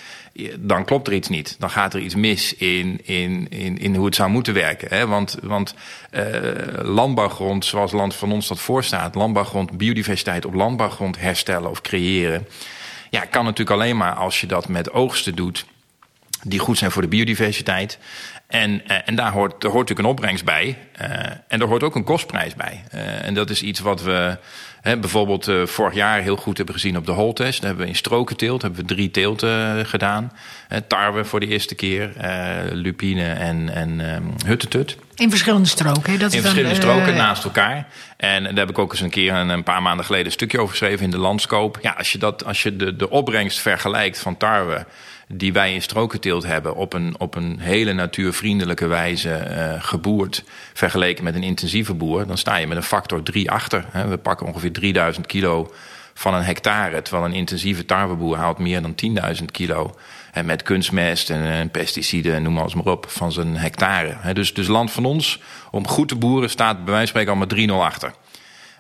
[0.60, 1.56] dan klopt er iets niet.
[1.60, 4.88] Dan gaat er iets mis in, in, in, in hoe het zou moeten werken.
[4.90, 5.08] Hè?
[5.08, 5.76] Want, want
[6.12, 6.24] uh,
[6.82, 9.16] landbouwgrond, zoals land van ons dat voorstaat...
[9.16, 12.48] landbouwgrond, biodiversiteit op landbouwgrond herstellen of creëren...
[13.10, 15.66] Ja, kan natuurlijk alleen maar als je dat met oogsten doet
[16.44, 17.98] die goed zijn voor de biodiversiteit.
[18.50, 20.78] En, eh, en daar, hoort, daar hoort natuurlijk een opbrengst bij.
[21.02, 21.08] Uh,
[21.48, 22.84] en daar hoort ook een kostprijs bij.
[22.96, 24.38] Uh, en dat is iets wat we
[24.82, 27.60] hè, bijvoorbeeld vorig jaar heel goed hebben gezien op de holtest.
[27.60, 30.32] Daar hebben we in strokenteelt hebben we drie teelten gedaan.
[30.88, 32.12] tarwe voor de eerste keer,
[32.72, 34.98] lupine en, en um, huttetut.
[35.16, 36.12] In verschillende stroken.
[36.12, 36.18] Hè?
[36.18, 37.88] Dat in verschillende dan, stroken naast elkaar.
[38.18, 40.60] En daar heb ik ook eens een keer een, een, paar maanden geleden een stukje
[40.60, 41.80] over geschreven in de landskoop.
[41.82, 44.86] Ja, als je, dat, als je de, de opbrengst vergelijkt van tarwe
[45.34, 51.24] die wij in strokenteelt hebben op een, op een hele natuurvriendelijke wijze uh, geboerd, vergeleken
[51.24, 53.86] met een intensieve boer, dan sta je met een factor 3 achter.
[53.92, 54.08] Hè.
[54.08, 55.74] We pakken ongeveer 3000 kilo
[56.14, 58.96] van een hectare, terwijl een intensieve tarweboer haalt meer dan
[59.40, 59.96] 10.000 kilo.
[60.32, 64.34] En met kunstmest en, en pesticiden, noem eens maar op, van zijn hectare.
[64.34, 65.40] Dus, dus land van ons,
[65.72, 68.14] om goed te boeren, staat bij wijze van spreken al maar 3-0 achter.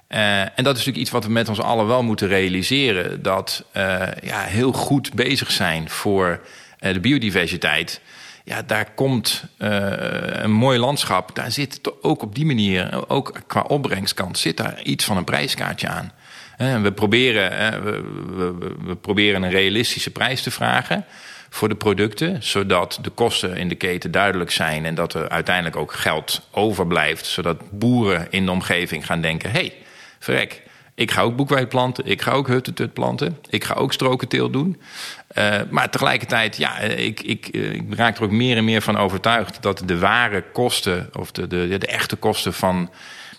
[0.09, 3.21] Uh, en dat is natuurlijk iets wat we met ons allen wel moeten realiseren.
[3.21, 6.41] Dat uh, ja, heel goed bezig zijn voor
[6.79, 8.01] uh, de biodiversiteit.
[8.43, 11.35] Ja, daar komt een mooi landschap.
[11.35, 15.87] Daar zit ook op die manier, ook qua opbrengskant, zit daar iets van een prijskaartje
[15.87, 16.11] aan.
[16.81, 18.03] we, proberen, we,
[18.35, 21.05] we, we proberen een realistische prijs te vragen
[21.49, 25.75] voor de producten, zodat de kosten in de keten duidelijk zijn en dat er uiteindelijk
[25.75, 29.73] ook geld overblijft, zodat boeren in de omgeving gaan denken: hey,
[30.19, 30.61] verrek,
[30.99, 34.81] ik ga ook boekwijd planten, ik ga ook huttentut planten, ik ga ook strokenteel doen.
[35.37, 39.61] Uh, maar tegelijkertijd, ja, ik, ik, ik, raak er ook meer en meer van overtuigd
[39.61, 42.89] dat de ware kosten, of de, de, de echte kosten van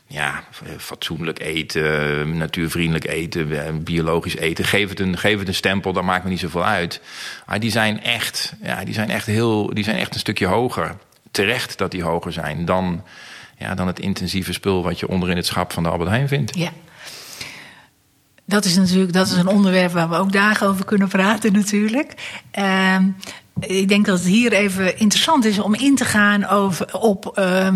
[0.06, 0.44] ja,
[0.78, 4.64] fatsoenlijk eten, natuurvriendelijk eten, biologisch eten.
[4.64, 7.00] Geef het een, geef het een stempel, dat maakt me niet zoveel uit.
[7.46, 10.96] Maar die zijn echt, ja, die zijn echt, heel, die zijn echt een stukje hoger.
[11.30, 13.04] Terecht dat die hoger zijn dan
[13.60, 16.56] ja, dan het intensieve spul wat je onderin het schap van de Albert Heijn vindt.
[16.56, 16.70] Ja.
[18.44, 22.14] Dat is natuurlijk dat is een onderwerp waar we ook dagen over kunnen praten, natuurlijk.
[22.58, 22.96] Uh,
[23.60, 27.68] ik denk dat het hier even interessant is om in te gaan over, op uh,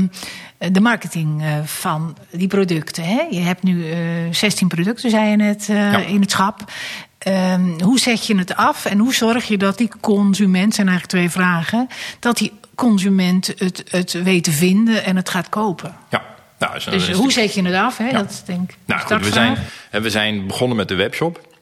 [0.59, 3.05] de marketing uh, van die producten.
[3.05, 3.21] Hè?
[3.31, 3.85] Je hebt nu
[4.31, 5.99] 16 eh, producten, zei je net, uh, ja.
[5.99, 6.73] in het schap.
[7.19, 11.19] Ehm, hoe zet je het af en hoe zorg je dat die consument, zijn eigenlijk
[11.19, 15.97] twee vragen, dat die consument het, het weet te vinden en het gaat kopen.
[16.11, 16.23] Ja.
[16.59, 17.97] Nou, dus hoe zet je het af?
[17.97, 18.05] Hè?
[18.05, 18.13] Ja.
[18.13, 18.77] Dat denk ik.
[18.85, 19.59] Nou, goed, we, zijn,
[19.91, 21.53] we zijn begonnen met de webshop.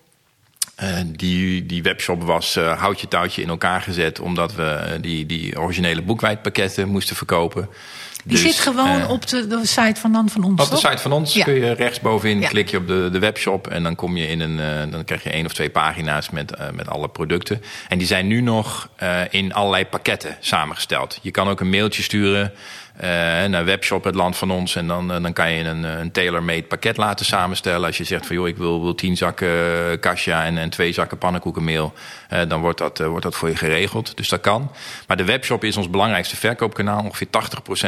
[0.83, 5.61] Uh, die, die webshop was uh, houtje touwtje in elkaar gezet, omdat we die, die
[5.61, 7.68] originele boekwijdpakketten moesten verkopen.
[8.24, 10.62] Die dus, zit gewoon uh, op de, de, site van Dan van ons.
[10.62, 11.44] Op de site van ons ja.
[11.44, 12.48] kun je rechtsbovenin ja.
[12.48, 15.22] klik je op de, de webshop en dan kom je in een, uh, dan krijg
[15.22, 17.62] je één of twee pagina's met, uh, met alle producten.
[17.88, 18.88] En die zijn nu nog
[19.30, 21.18] in allerlei pakketten samengesteld.
[21.22, 22.52] Je kan ook een mailtje sturen
[22.96, 23.05] uh,
[23.44, 24.76] naar webshop het land van ons.
[24.76, 27.87] En dan, dan kan je een, een tailor-made pakket laten samenstellen.
[27.87, 31.18] Als je zegt van joh, ik wil, wil tien zakken kasja en, en twee zakken
[31.18, 31.92] pannenkoekenmeel.
[32.48, 34.16] Dan wordt dat, wordt dat voor je geregeld.
[34.16, 34.70] Dus dat kan.
[35.07, 37.05] Maar de webshop is ons belangrijkste verkoopkanaal.
[37.05, 37.28] Ongeveer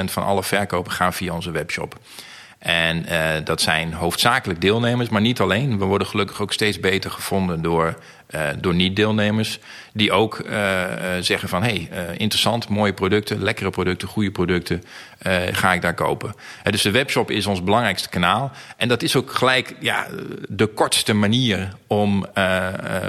[0.00, 1.98] 80% van alle verkopen gaan via onze webshop.
[2.58, 3.06] En
[3.44, 5.78] dat zijn hoofdzakelijk deelnemers, maar niet alleen.
[5.78, 7.96] We worden gelukkig ook steeds beter gevonden door,
[8.30, 9.58] uh, door niet-deelnemers.
[9.92, 10.84] Die ook uh,
[11.20, 14.82] zeggen van, hé, hey, interessant, mooie producten, lekkere producten, goede producten.
[15.52, 16.34] ga ik daar kopen.
[16.62, 18.52] dus de webshop is ons belangrijkste kanaal.
[18.76, 20.06] En dat is ook gelijk ja,
[20.48, 22.26] de kortste manier om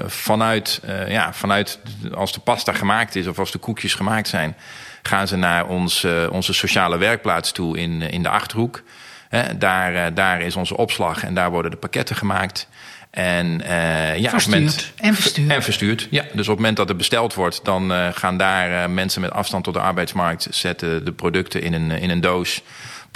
[0.06, 1.80] vanuit, ja, vanuit,
[2.14, 4.56] als de pasta gemaakt is of als de koekjes gemaakt zijn...
[5.02, 8.84] gaan ze naar ons, onze sociale werkplaats toe in, in de Achterhoek
[9.58, 12.68] daar, eh, daar is onze opslag en daar worden de pakketten gemaakt.
[13.16, 14.60] En, uh, ja, verstuurd.
[14.60, 15.52] Moment, en verstuurd.
[15.52, 16.22] En verstuurd, ja.
[16.22, 19.32] Dus op het moment dat er besteld wordt, dan uh, gaan daar uh, mensen met
[19.32, 22.62] afstand tot de arbeidsmarkt zetten de producten in een, in een doos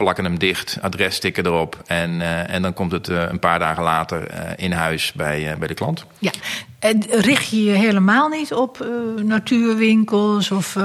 [0.03, 1.77] plakken hem dicht, adres stikken erop.
[1.85, 5.55] En, uh, en dan komt het uh, een paar dagen later uh, in huis bij,
[5.59, 6.05] bij de klant.
[6.19, 6.31] Ja,
[6.79, 8.87] en richt je je helemaal niet op
[9.23, 10.77] natuurwinkels of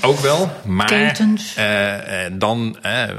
[0.00, 1.54] Ook wel, maar ketens?
[2.32, 2.76] dan,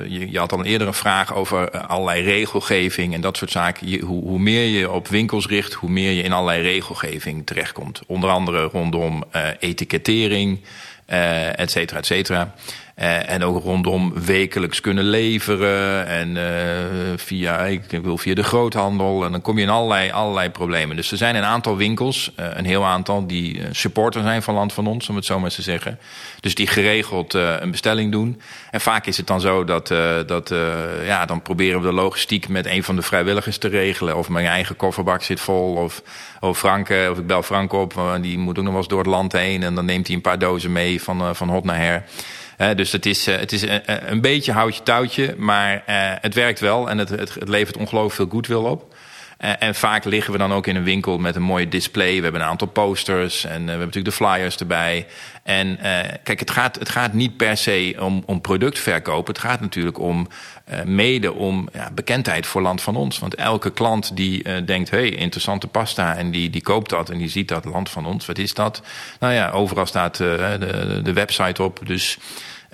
[0.07, 3.89] je, je, had al een eerdere vraag over allerlei regelgeving en dat soort zaken.
[3.89, 8.01] Je, hoe, hoe, meer je op winkels richt, hoe meer je in allerlei regelgeving terechtkomt.
[8.07, 9.23] Onder andere rondom
[9.59, 10.59] etikettering,
[11.55, 12.53] et cetera, et cetera.
[12.99, 16.07] Uh, en ook rondom wekelijks kunnen leveren.
[16.07, 16.43] En uh,
[17.15, 19.25] via, ik wil via de groothandel.
[19.25, 20.95] En dan kom je in allerlei, allerlei problemen.
[20.95, 24.73] Dus er zijn een aantal winkels, uh, een heel aantal, die supporter zijn van Land
[24.73, 25.99] van Ons, om het zo maar te zeggen.
[26.39, 28.41] Dus die geregeld een bestelling doen.
[28.71, 29.87] En vaak is het dan zo dat,
[30.27, 30.53] dat
[31.05, 34.17] ja, dan proberen we de logistiek met een van de vrijwilligers te regelen.
[34.17, 35.73] Of mijn eigen kofferbak zit vol.
[35.73, 36.01] Of,
[36.39, 39.07] of Frank, of ik bel Frank op, die moet ook nog wel eens door het
[39.07, 39.63] land heen.
[39.63, 42.03] En dan neemt hij een paar dozen mee van, van hot naar her.
[42.75, 45.83] Dus het is, uh, het is een, een beetje houtje touwtje, maar
[46.21, 48.95] het werkt wel en het, het, het levert ongelooflijk veel goodwill op.
[49.37, 52.15] en vaak liggen we dan ook in een winkel met een mooie display.
[52.15, 55.07] We hebben een aantal posters en we hebben natuurlijk de flyers erbij.
[55.43, 55.79] En
[56.23, 59.27] kijk, het gaat, het gaat niet per se om, om productverkoop.
[59.27, 60.27] Het gaat natuurlijk om
[60.85, 63.19] mede om ja, bekendheid voor land van ons.
[63.19, 66.15] Want elke klant die denkt, hey, interessante pasta.
[66.15, 68.25] En die, die koopt dat en die ziet dat land van ons.
[68.25, 68.81] Wat is dat?
[69.19, 71.79] Nou ja, overal staat de, de website op.
[71.83, 72.17] Dus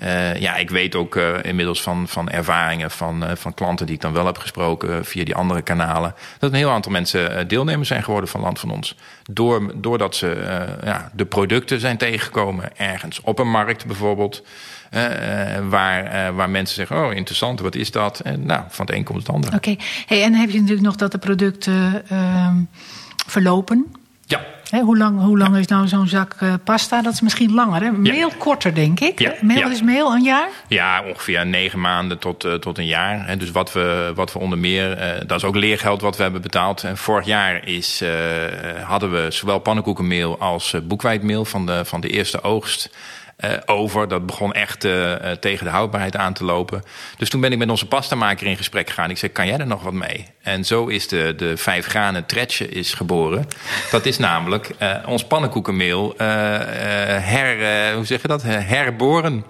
[0.02, 3.94] uh, ja, ik weet ook uh, inmiddels van, van ervaringen van, uh, van klanten die
[3.94, 6.14] ik dan wel heb gesproken via die andere kanalen.
[6.38, 8.96] Dat een heel aantal mensen deelnemers zijn geworden van Land van Ons.
[9.32, 14.42] Door, doordat ze ja, de producten zijn tegengekomen ergens op een markt bijvoorbeeld.
[15.68, 18.20] waar, waar mensen zeggen, oh interessant, wat is dat?
[18.20, 19.54] En nou, van het een komt het ander.
[19.54, 22.56] Oké, hey, en heb je natuurlijk nog dat de producten ehm,
[23.26, 24.01] verlopen.
[24.70, 24.80] Ja.
[24.80, 27.02] hoe, lang, hoe lang is nou zo'n zak uh, pasta?
[27.02, 27.82] Dat is misschien langer.
[27.82, 27.90] Hè?
[27.90, 29.18] Meel korter, denk ik.
[29.18, 29.34] Ja.
[29.40, 30.48] Meel is meel een jaar?
[30.68, 33.26] Ja, ongeveer negen maanden tot, uh, tot een jaar.
[33.26, 33.36] Hè.
[33.36, 36.42] Dus wat we, wat we onder meer, uh, dat is ook leergeld wat we hebben
[36.42, 36.84] betaald.
[36.84, 38.02] En vorig jaar is,
[38.84, 42.90] hadden we zowel pannenkoekenmeel als boekwijdmeel van de, van de eerste oogst.
[43.44, 44.08] Uh, over.
[44.08, 46.82] Dat begon echt uh, tegen de houdbaarheid aan te lopen.
[47.16, 49.10] Dus toen ben ik met onze pastamaker in gesprek gegaan.
[49.10, 50.26] Ik zei, kan jij er nog wat mee?
[50.42, 53.48] En zo is de, de vijf granen tretje is geboren.
[53.90, 54.70] Dat is namelijk
[55.06, 58.42] ons pannenkoekenmeel her, hoe zeg je dat?
[58.42, 59.44] herboren.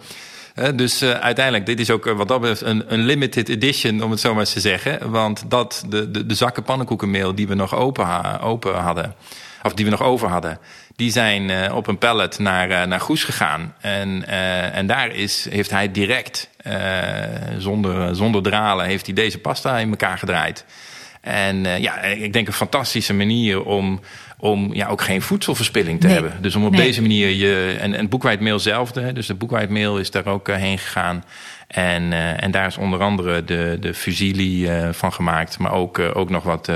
[0.75, 4.31] dus uiteindelijk, dit is ook wat dat betreft een, een, limited edition, om het zo
[4.31, 5.11] maar eens te zeggen.
[5.11, 9.15] Want dat, de, de, de zakken pannenkoekenmeel die we nog open, open hadden,
[9.63, 10.59] of die we nog over hadden,
[10.97, 13.75] die zijn uh, op een pallet naar, uh, naar Goes gegaan.
[13.81, 16.51] En, uh, en daar is, heeft hij direct,
[17.59, 20.65] zonder, zonder dralen, heeft hij deze pasta in elkaar gedraaid.
[21.21, 24.01] En ja, ik denk een fantastische manier om,
[24.39, 26.33] om ja, ook geen voedselverspilling te hebben.
[26.41, 27.77] Dus om op deze manier je.
[27.81, 29.13] En, en boekwijdmeel zelfde.
[29.13, 31.25] Dus de boekwijdmeel is daar ook heen gegaan.
[31.67, 35.59] En, uh, en daar is onder andere de, de fusilli uh, van gemaakt.
[35.59, 36.71] Maar ook, ook nog wat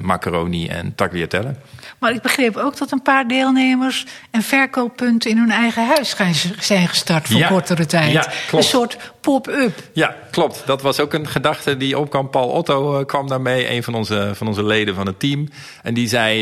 [0.00, 1.54] macaroni en tagliatelle.
[1.98, 6.16] Maar ik begreep ook dat een paar deelnemers een verkooppunt in hun eigen huis
[6.60, 8.12] zijn gestart voor ja, kortere tijd.
[8.12, 9.82] Ja, een soort pop-up.
[9.92, 10.62] Ja, klopt.
[10.66, 12.30] Dat was ook een gedachte die opkwam.
[12.30, 15.48] Paul Otto kwam daarmee, een van onze, van onze leden van het team.
[15.82, 16.40] En die zei,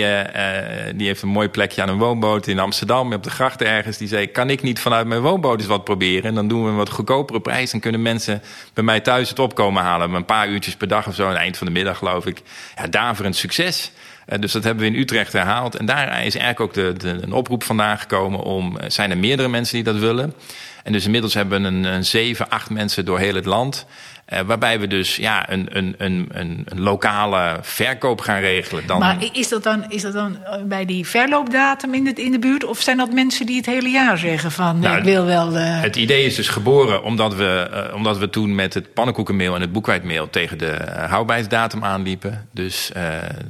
[0.94, 3.96] die heeft een mooi plekje aan een woonboot in Amsterdam, op de gracht ergens.
[3.96, 6.24] Die zei, kan ik niet vanuit mijn woonboot eens wat proberen?
[6.24, 8.42] En dan doen we een wat goedkopere prijs en kunnen mensen
[8.74, 10.12] bij mij thuis het opkomen halen.
[10.12, 12.42] Een paar uurtjes per dag of zo, aan het eind van de middag geloof ik.
[12.76, 13.92] Ja, daverend succes.
[14.26, 15.76] Uh, dus dat hebben we in Utrecht herhaald.
[15.76, 18.78] En daar is eigenlijk ook de, de, een oproep vandaan gekomen om...
[18.78, 20.34] Eh, zijn er meerdere mensen die dat willen?
[20.82, 23.86] En dus inmiddels hebben we een, een zeven, acht mensen door heel het land...
[24.32, 28.86] Uh, waarbij we dus ja, een, een, een, een, lokale verkoop gaan regelen.
[28.86, 28.98] Dan...
[28.98, 32.64] Maar is dat, dan, is dat dan bij die verloopdatum in de, in de buurt?
[32.64, 35.56] Of zijn dat mensen die het hele jaar zeggen van nou, ik wil wel...
[35.56, 35.80] Uh...
[35.80, 39.60] Het idee is dus geboren omdat we, uh, omdat we toen met het pannenkoekenmeel en
[39.60, 40.76] het boekwijdmeel tegen de
[41.08, 42.48] houdbaarheidsdatum aanliepen.
[42.52, 42.90] Dus,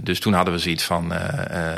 [0.02, 1.12] dus toen hadden we zoiets van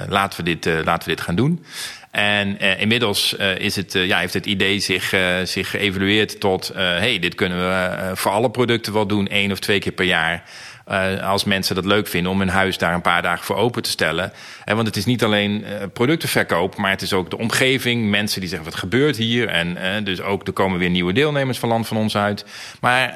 [0.09, 1.65] laten, we dit, laten we dit gaan doen.
[2.11, 6.71] En uh, inmiddels uh, is het, uh, ja, heeft het idee zich, zich geëvalueerd tot...
[6.75, 10.44] hey, dit kunnen we voor alle producten wel doen, één of twee keer per jaar.
[10.90, 13.83] Uh, als mensen dat leuk vinden om hun huis daar een paar dagen voor open
[13.83, 14.33] te stellen.
[14.66, 18.11] Uh, want het is niet alleen uh, productenverkoop, maar het is ook de omgeving.
[18.11, 19.48] Mensen die zeggen wat gebeurt hier.
[19.48, 22.44] En dus ook er komen weer nieuwe deelnemers van Land van ons uit.
[22.81, 23.14] Maar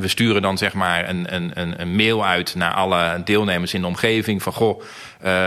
[0.00, 3.86] we sturen dan zeg maar een, een, een mail uit naar alle deelnemers in de
[3.86, 4.42] omgeving.
[4.42, 4.82] Van goh,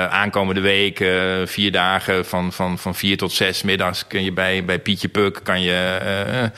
[0.10, 0.98] aankomende week,
[1.46, 5.40] vier dagen van, van, van vier tot zes middags kun je bij, bij Pietje Puk
[5.44, 6.52] kan je,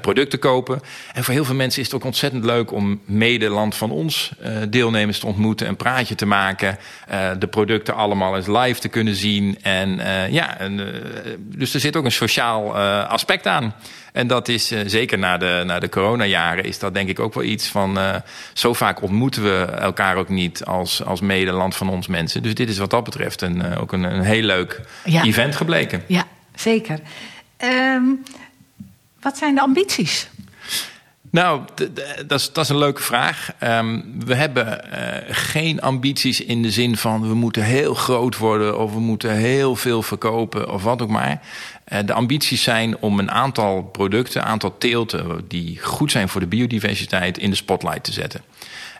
[0.00, 0.80] producten kopen.
[1.14, 4.32] En voor heel veel mensen is het ook ontzettend leuk om mede land van ons
[4.68, 6.78] deelnemers te ontmoeten, een praatje te maken,
[7.38, 9.58] de producten allemaal eens live te kunnen zien.
[9.62, 10.92] En ja, en,
[11.38, 13.74] dus er zit ook een sociaal aspect aan.
[14.12, 17.44] En dat is zeker na de, na de coronajaren is dat denk ik ook wel
[17.44, 17.98] iets van...
[17.98, 18.14] Uh,
[18.52, 22.42] zo vaak ontmoeten we elkaar ook niet als, als medeland van ons mensen.
[22.42, 25.24] Dus dit is wat dat betreft een, uh, ook een, een heel leuk ja.
[25.24, 26.02] event gebleken.
[26.06, 26.98] Ja, zeker.
[27.64, 28.22] Um,
[29.20, 30.28] wat zijn de ambities?
[31.30, 31.60] Nou,
[32.26, 33.50] dat is, een leuke vraag.
[33.62, 38.78] Um, we hebben uh, geen ambities in de zin van we moeten heel groot worden
[38.78, 41.40] of we moeten heel veel verkopen of wat ook maar.
[41.92, 46.40] Uh, de ambities zijn om een aantal producten, een aantal teelten die goed zijn voor
[46.40, 48.40] de biodiversiteit in de spotlight te zetten.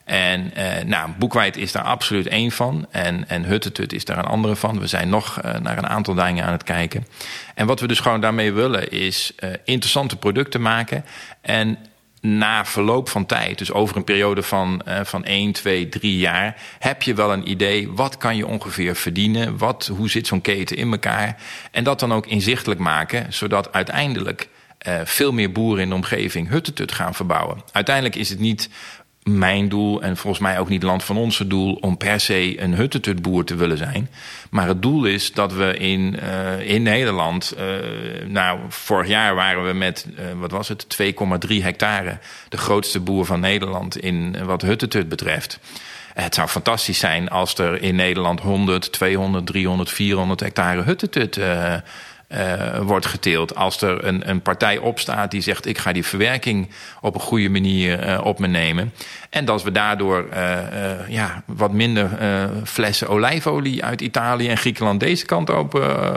[0.09, 2.87] En uh, nou, Boekwijd is daar absoluut één van.
[2.91, 4.81] En, en Huttetut is daar een andere van.
[4.81, 7.07] We zijn nog uh, naar een aantal dingen aan het kijken.
[7.55, 11.05] En wat we dus gewoon daarmee willen is uh, interessante producten maken.
[11.41, 11.79] En
[12.20, 16.57] na verloop van tijd, dus over een periode van, uh, van 1, 2, 3 jaar,
[16.78, 20.76] heb je wel een idee wat kan je ongeveer verdienen, wat, hoe zit zo'n keten
[20.76, 21.37] in elkaar.
[21.70, 24.48] En dat dan ook inzichtelijk maken, zodat uiteindelijk
[24.88, 27.62] uh, veel meer boeren in de omgeving huttetut gaan verbouwen.
[27.73, 28.69] Uiteindelijk is het niet
[29.37, 32.74] mijn doel en volgens mij ook niet Land van Onze doel om per se een
[32.74, 34.10] huttentutboer te willen zijn.
[34.50, 37.64] Maar het doel is dat we in, uh, in Nederland, uh,
[38.26, 42.18] nou vorig jaar waren we met, uh, wat was het, 2,3 hectare
[42.48, 45.58] de grootste boer van Nederland in wat huttentut betreft.
[46.14, 51.40] Het zou fantastisch zijn als er in Nederland 100, 200, 300, 400 hectare huttentut
[52.29, 53.54] uh, uh, wordt geteeld.
[53.54, 56.68] Als er een, een partij opstaat die zegt: ik ga die verwerking
[57.00, 58.92] op een goede manier uh, op me nemen.
[59.31, 62.08] En dat we daardoor uh, ja, wat minder
[62.64, 65.74] flessen olijfolie uit Italië en Griekenland deze kant op,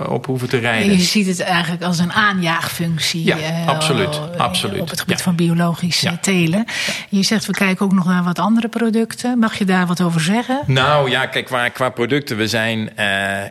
[0.08, 0.92] op hoeven te rijden.
[0.92, 3.26] Je ziet het eigenlijk als een aanjaagfunctie.
[3.26, 4.82] Ja, absoluut, absoluut.
[4.82, 5.24] Op het gebied ja.
[5.24, 6.18] van biologisch ja.
[6.22, 6.66] telen.
[7.10, 9.40] Je zegt we kijken ook nog naar wat andere producten.
[9.40, 10.62] Mag je daar wat over zeggen?
[10.66, 12.38] Nou ja, kijk, qua, qua producten.
[12.38, 12.90] We zijn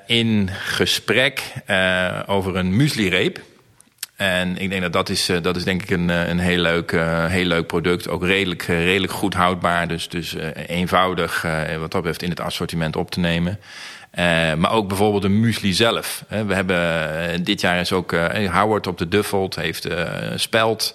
[0.07, 1.53] in gesprek
[2.27, 3.41] over een muesli-reep.
[4.17, 7.27] En ik denk dat dat is, dat is denk ik een, een heel, leuk, uh,
[7.27, 8.09] heel leuk product.
[8.09, 9.89] Ook redelijk, redelijk goed houdbaar.
[9.89, 10.35] Dus, dus
[10.67, 11.43] eenvoudig
[11.79, 13.59] wat dat betreft in het assortiment op te nemen.
[14.59, 16.25] maar ook bijvoorbeeld een muesli zelf.
[16.29, 18.13] We hebben dit jaar is ook
[18.53, 19.89] Howard op de Duffelt heeft
[20.35, 20.95] speld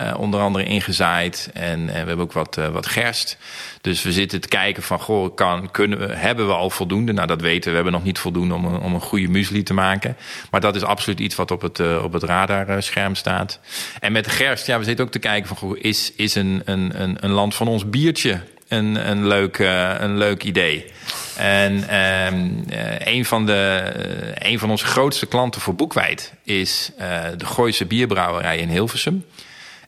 [0.00, 1.50] uh, onder andere ingezaaid.
[1.52, 3.36] En uh, we hebben ook wat, uh, wat gerst.
[3.80, 7.12] Dus we zitten te kijken van, goh, kan, kunnen we, hebben we al voldoende?
[7.12, 7.68] Nou, dat weten we.
[7.70, 10.16] We hebben nog niet voldoende om een, om een goede muesli te maken.
[10.50, 13.60] Maar dat is absoluut iets wat op het, op het radarscherm staat.
[14.00, 16.62] En met de gerst, ja, we zitten ook te kijken van, goh, is, is een,
[16.64, 19.58] een, een, een land van ons biertje een, een, leuk,
[19.98, 20.92] een leuk idee?
[21.36, 21.96] En
[22.34, 22.64] um,
[22.98, 23.92] een, van de,
[24.38, 26.90] een van onze grootste klanten voor Boekwijd is
[27.36, 29.24] de Gooise Bierbrouwerij in Hilversum.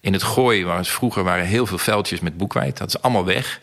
[0.06, 2.76] In het Gooi was vroeger waren heel veel veldjes met boekwijd.
[2.76, 3.60] Dat is allemaal weg.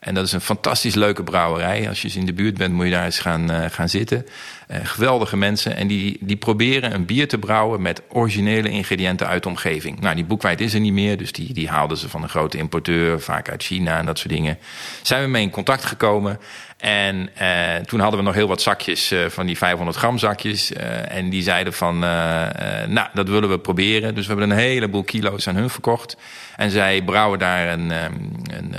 [0.00, 1.88] En dat is een fantastisch leuke brouwerij.
[1.88, 4.26] Als je eens in de buurt bent, moet je daar eens gaan, uh, gaan zitten.
[4.70, 5.76] Uh, geweldige mensen.
[5.76, 10.00] En die, die proberen een bier te brouwen met originele ingrediënten uit de omgeving.
[10.00, 11.16] Nou, die boekwijd is er niet meer.
[11.16, 14.32] Dus die, die haalden ze van een grote importeur, vaak uit China en dat soort
[14.32, 14.58] dingen.
[15.02, 16.38] Zijn we mee in contact gekomen.
[16.76, 20.72] En uh, toen hadden we nog heel wat zakjes uh, van die 500 gram zakjes.
[20.72, 24.14] Uh, en die zeiden van, nou, dat willen we proberen.
[24.14, 26.16] Dus we hebben een heleboel kilo's aan hun verkocht.
[26.56, 28.74] En zij brouwen daar een, een, een,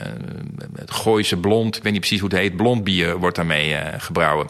[0.86, 4.48] Gooise blond, ik weet niet precies hoe het heet, blond bier wordt daarmee gebrouwen.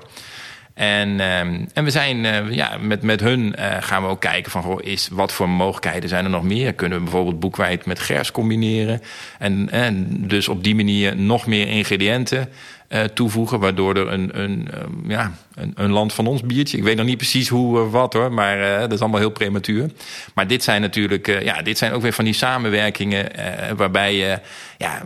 [0.74, 2.18] En, um, en we zijn
[2.54, 6.24] ja, met, met hun gaan we ook kijken van goh, is, wat voor mogelijkheden zijn
[6.24, 6.74] er nog meer?
[6.74, 9.02] Kunnen we bijvoorbeeld boekwijd met gers combineren?
[9.40, 12.50] En, en dus op die manier nog meer ingrediënten
[12.90, 16.78] uh, toevoegen, waardoor er een, een, um, ja, een, een, land van ons biertje.
[16.78, 19.30] Ik weet nog niet precies hoe of wat hoor, maar uh, dat is allemaal heel
[19.30, 19.90] prematuur.
[20.34, 23.32] Maar dit zijn natuurlijk, ja, dit zijn ook weer van die samenwerkingen
[23.76, 24.40] waarbij je
[24.78, 25.02] ja,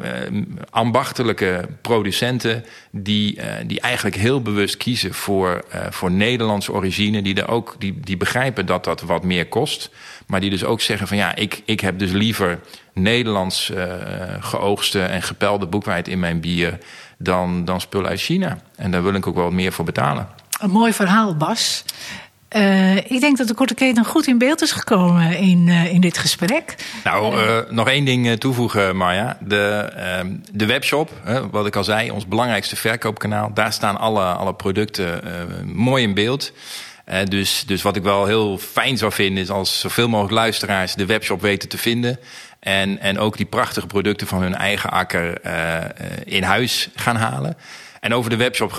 [0.70, 7.76] ambachtelijke producenten die, die eigenlijk heel bewust kiezen voor, voor Nederlandse origine, die, er ook,
[7.80, 9.90] die, die begrijpen dat dat wat meer kost.
[10.28, 12.60] Maar die dus ook zeggen van ja, ik, ik heb dus liever
[12.94, 13.72] Nederlands
[14.40, 16.78] geoogste en gepelde boekwijd in mijn bier
[17.24, 18.58] dan, dan spullen uit China.
[18.76, 20.28] En daar wil ik ook wel meer voor betalen.
[20.60, 21.84] Een mooi verhaal, Bas.
[22.56, 26.02] Uh, ik denk dat de korte keten goed in beeld is gekomen in, uh, in
[26.02, 26.76] dit gesprek.
[27.04, 29.38] Nou, uh, nog één ding toevoegen, Marja.
[29.40, 29.90] De,
[30.52, 31.12] de webshop,
[31.52, 33.54] wat ik al zei, ons belangrijkste verkoopkanaal.
[33.54, 35.22] Daar staan alle, alle producten
[35.74, 36.52] mooi in beeld.
[37.26, 41.06] Dus, dus wat ik wel heel fijn zou vinden is als zoveel mogelijk luisteraars de
[41.06, 42.20] webshop weten te vinden.
[42.60, 45.80] En, en ook die prachtige producten van hun eigen akker uh,
[46.26, 47.58] in huis gaan halen.
[48.00, 48.72] En over de webshop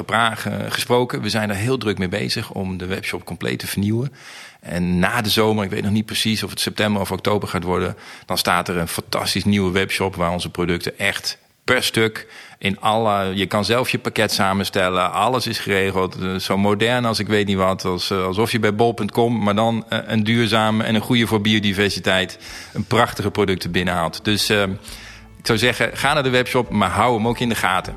[0.69, 4.13] gesproken, we zijn er heel druk mee bezig om de webshop compleet te vernieuwen.
[4.61, 7.63] En na de zomer, ik weet nog niet precies of het september of oktober gaat
[7.63, 7.97] worden,
[8.27, 12.27] dan staat er een fantastisch nieuwe webshop waar onze producten echt per stuk.
[12.59, 15.13] In alle, je kan zelf je pakket samenstellen.
[15.13, 16.17] Alles is geregeld.
[16.21, 17.85] Eh, zo modern als ik weet niet wat.
[17.85, 21.41] Als, eh, alsof je bij bol.com, maar dan eh, een duurzame en een goede voor
[21.41, 22.39] biodiversiteit.
[22.73, 24.25] Een prachtige producten binnenhaalt.
[24.25, 27.95] Dus ik zou zeggen, ga naar de webshop, maar hou hem ook in de gaten.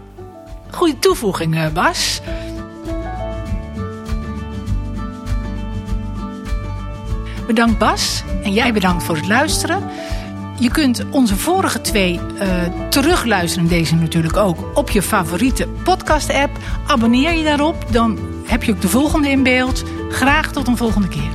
[0.72, 2.22] Goede toevoeging, Bas.
[7.48, 9.90] Bedankt Bas en jij bedankt voor het luisteren.
[10.60, 12.50] Je kunt onze vorige twee eh,
[12.90, 16.58] terugluisteren, deze natuurlijk ook, op je favoriete podcast-app.
[16.88, 19.84] Abonneer je daarop, dan heb je ook de volgende in beeld.
[20.10, 21.30] Graag tot een volgende keer.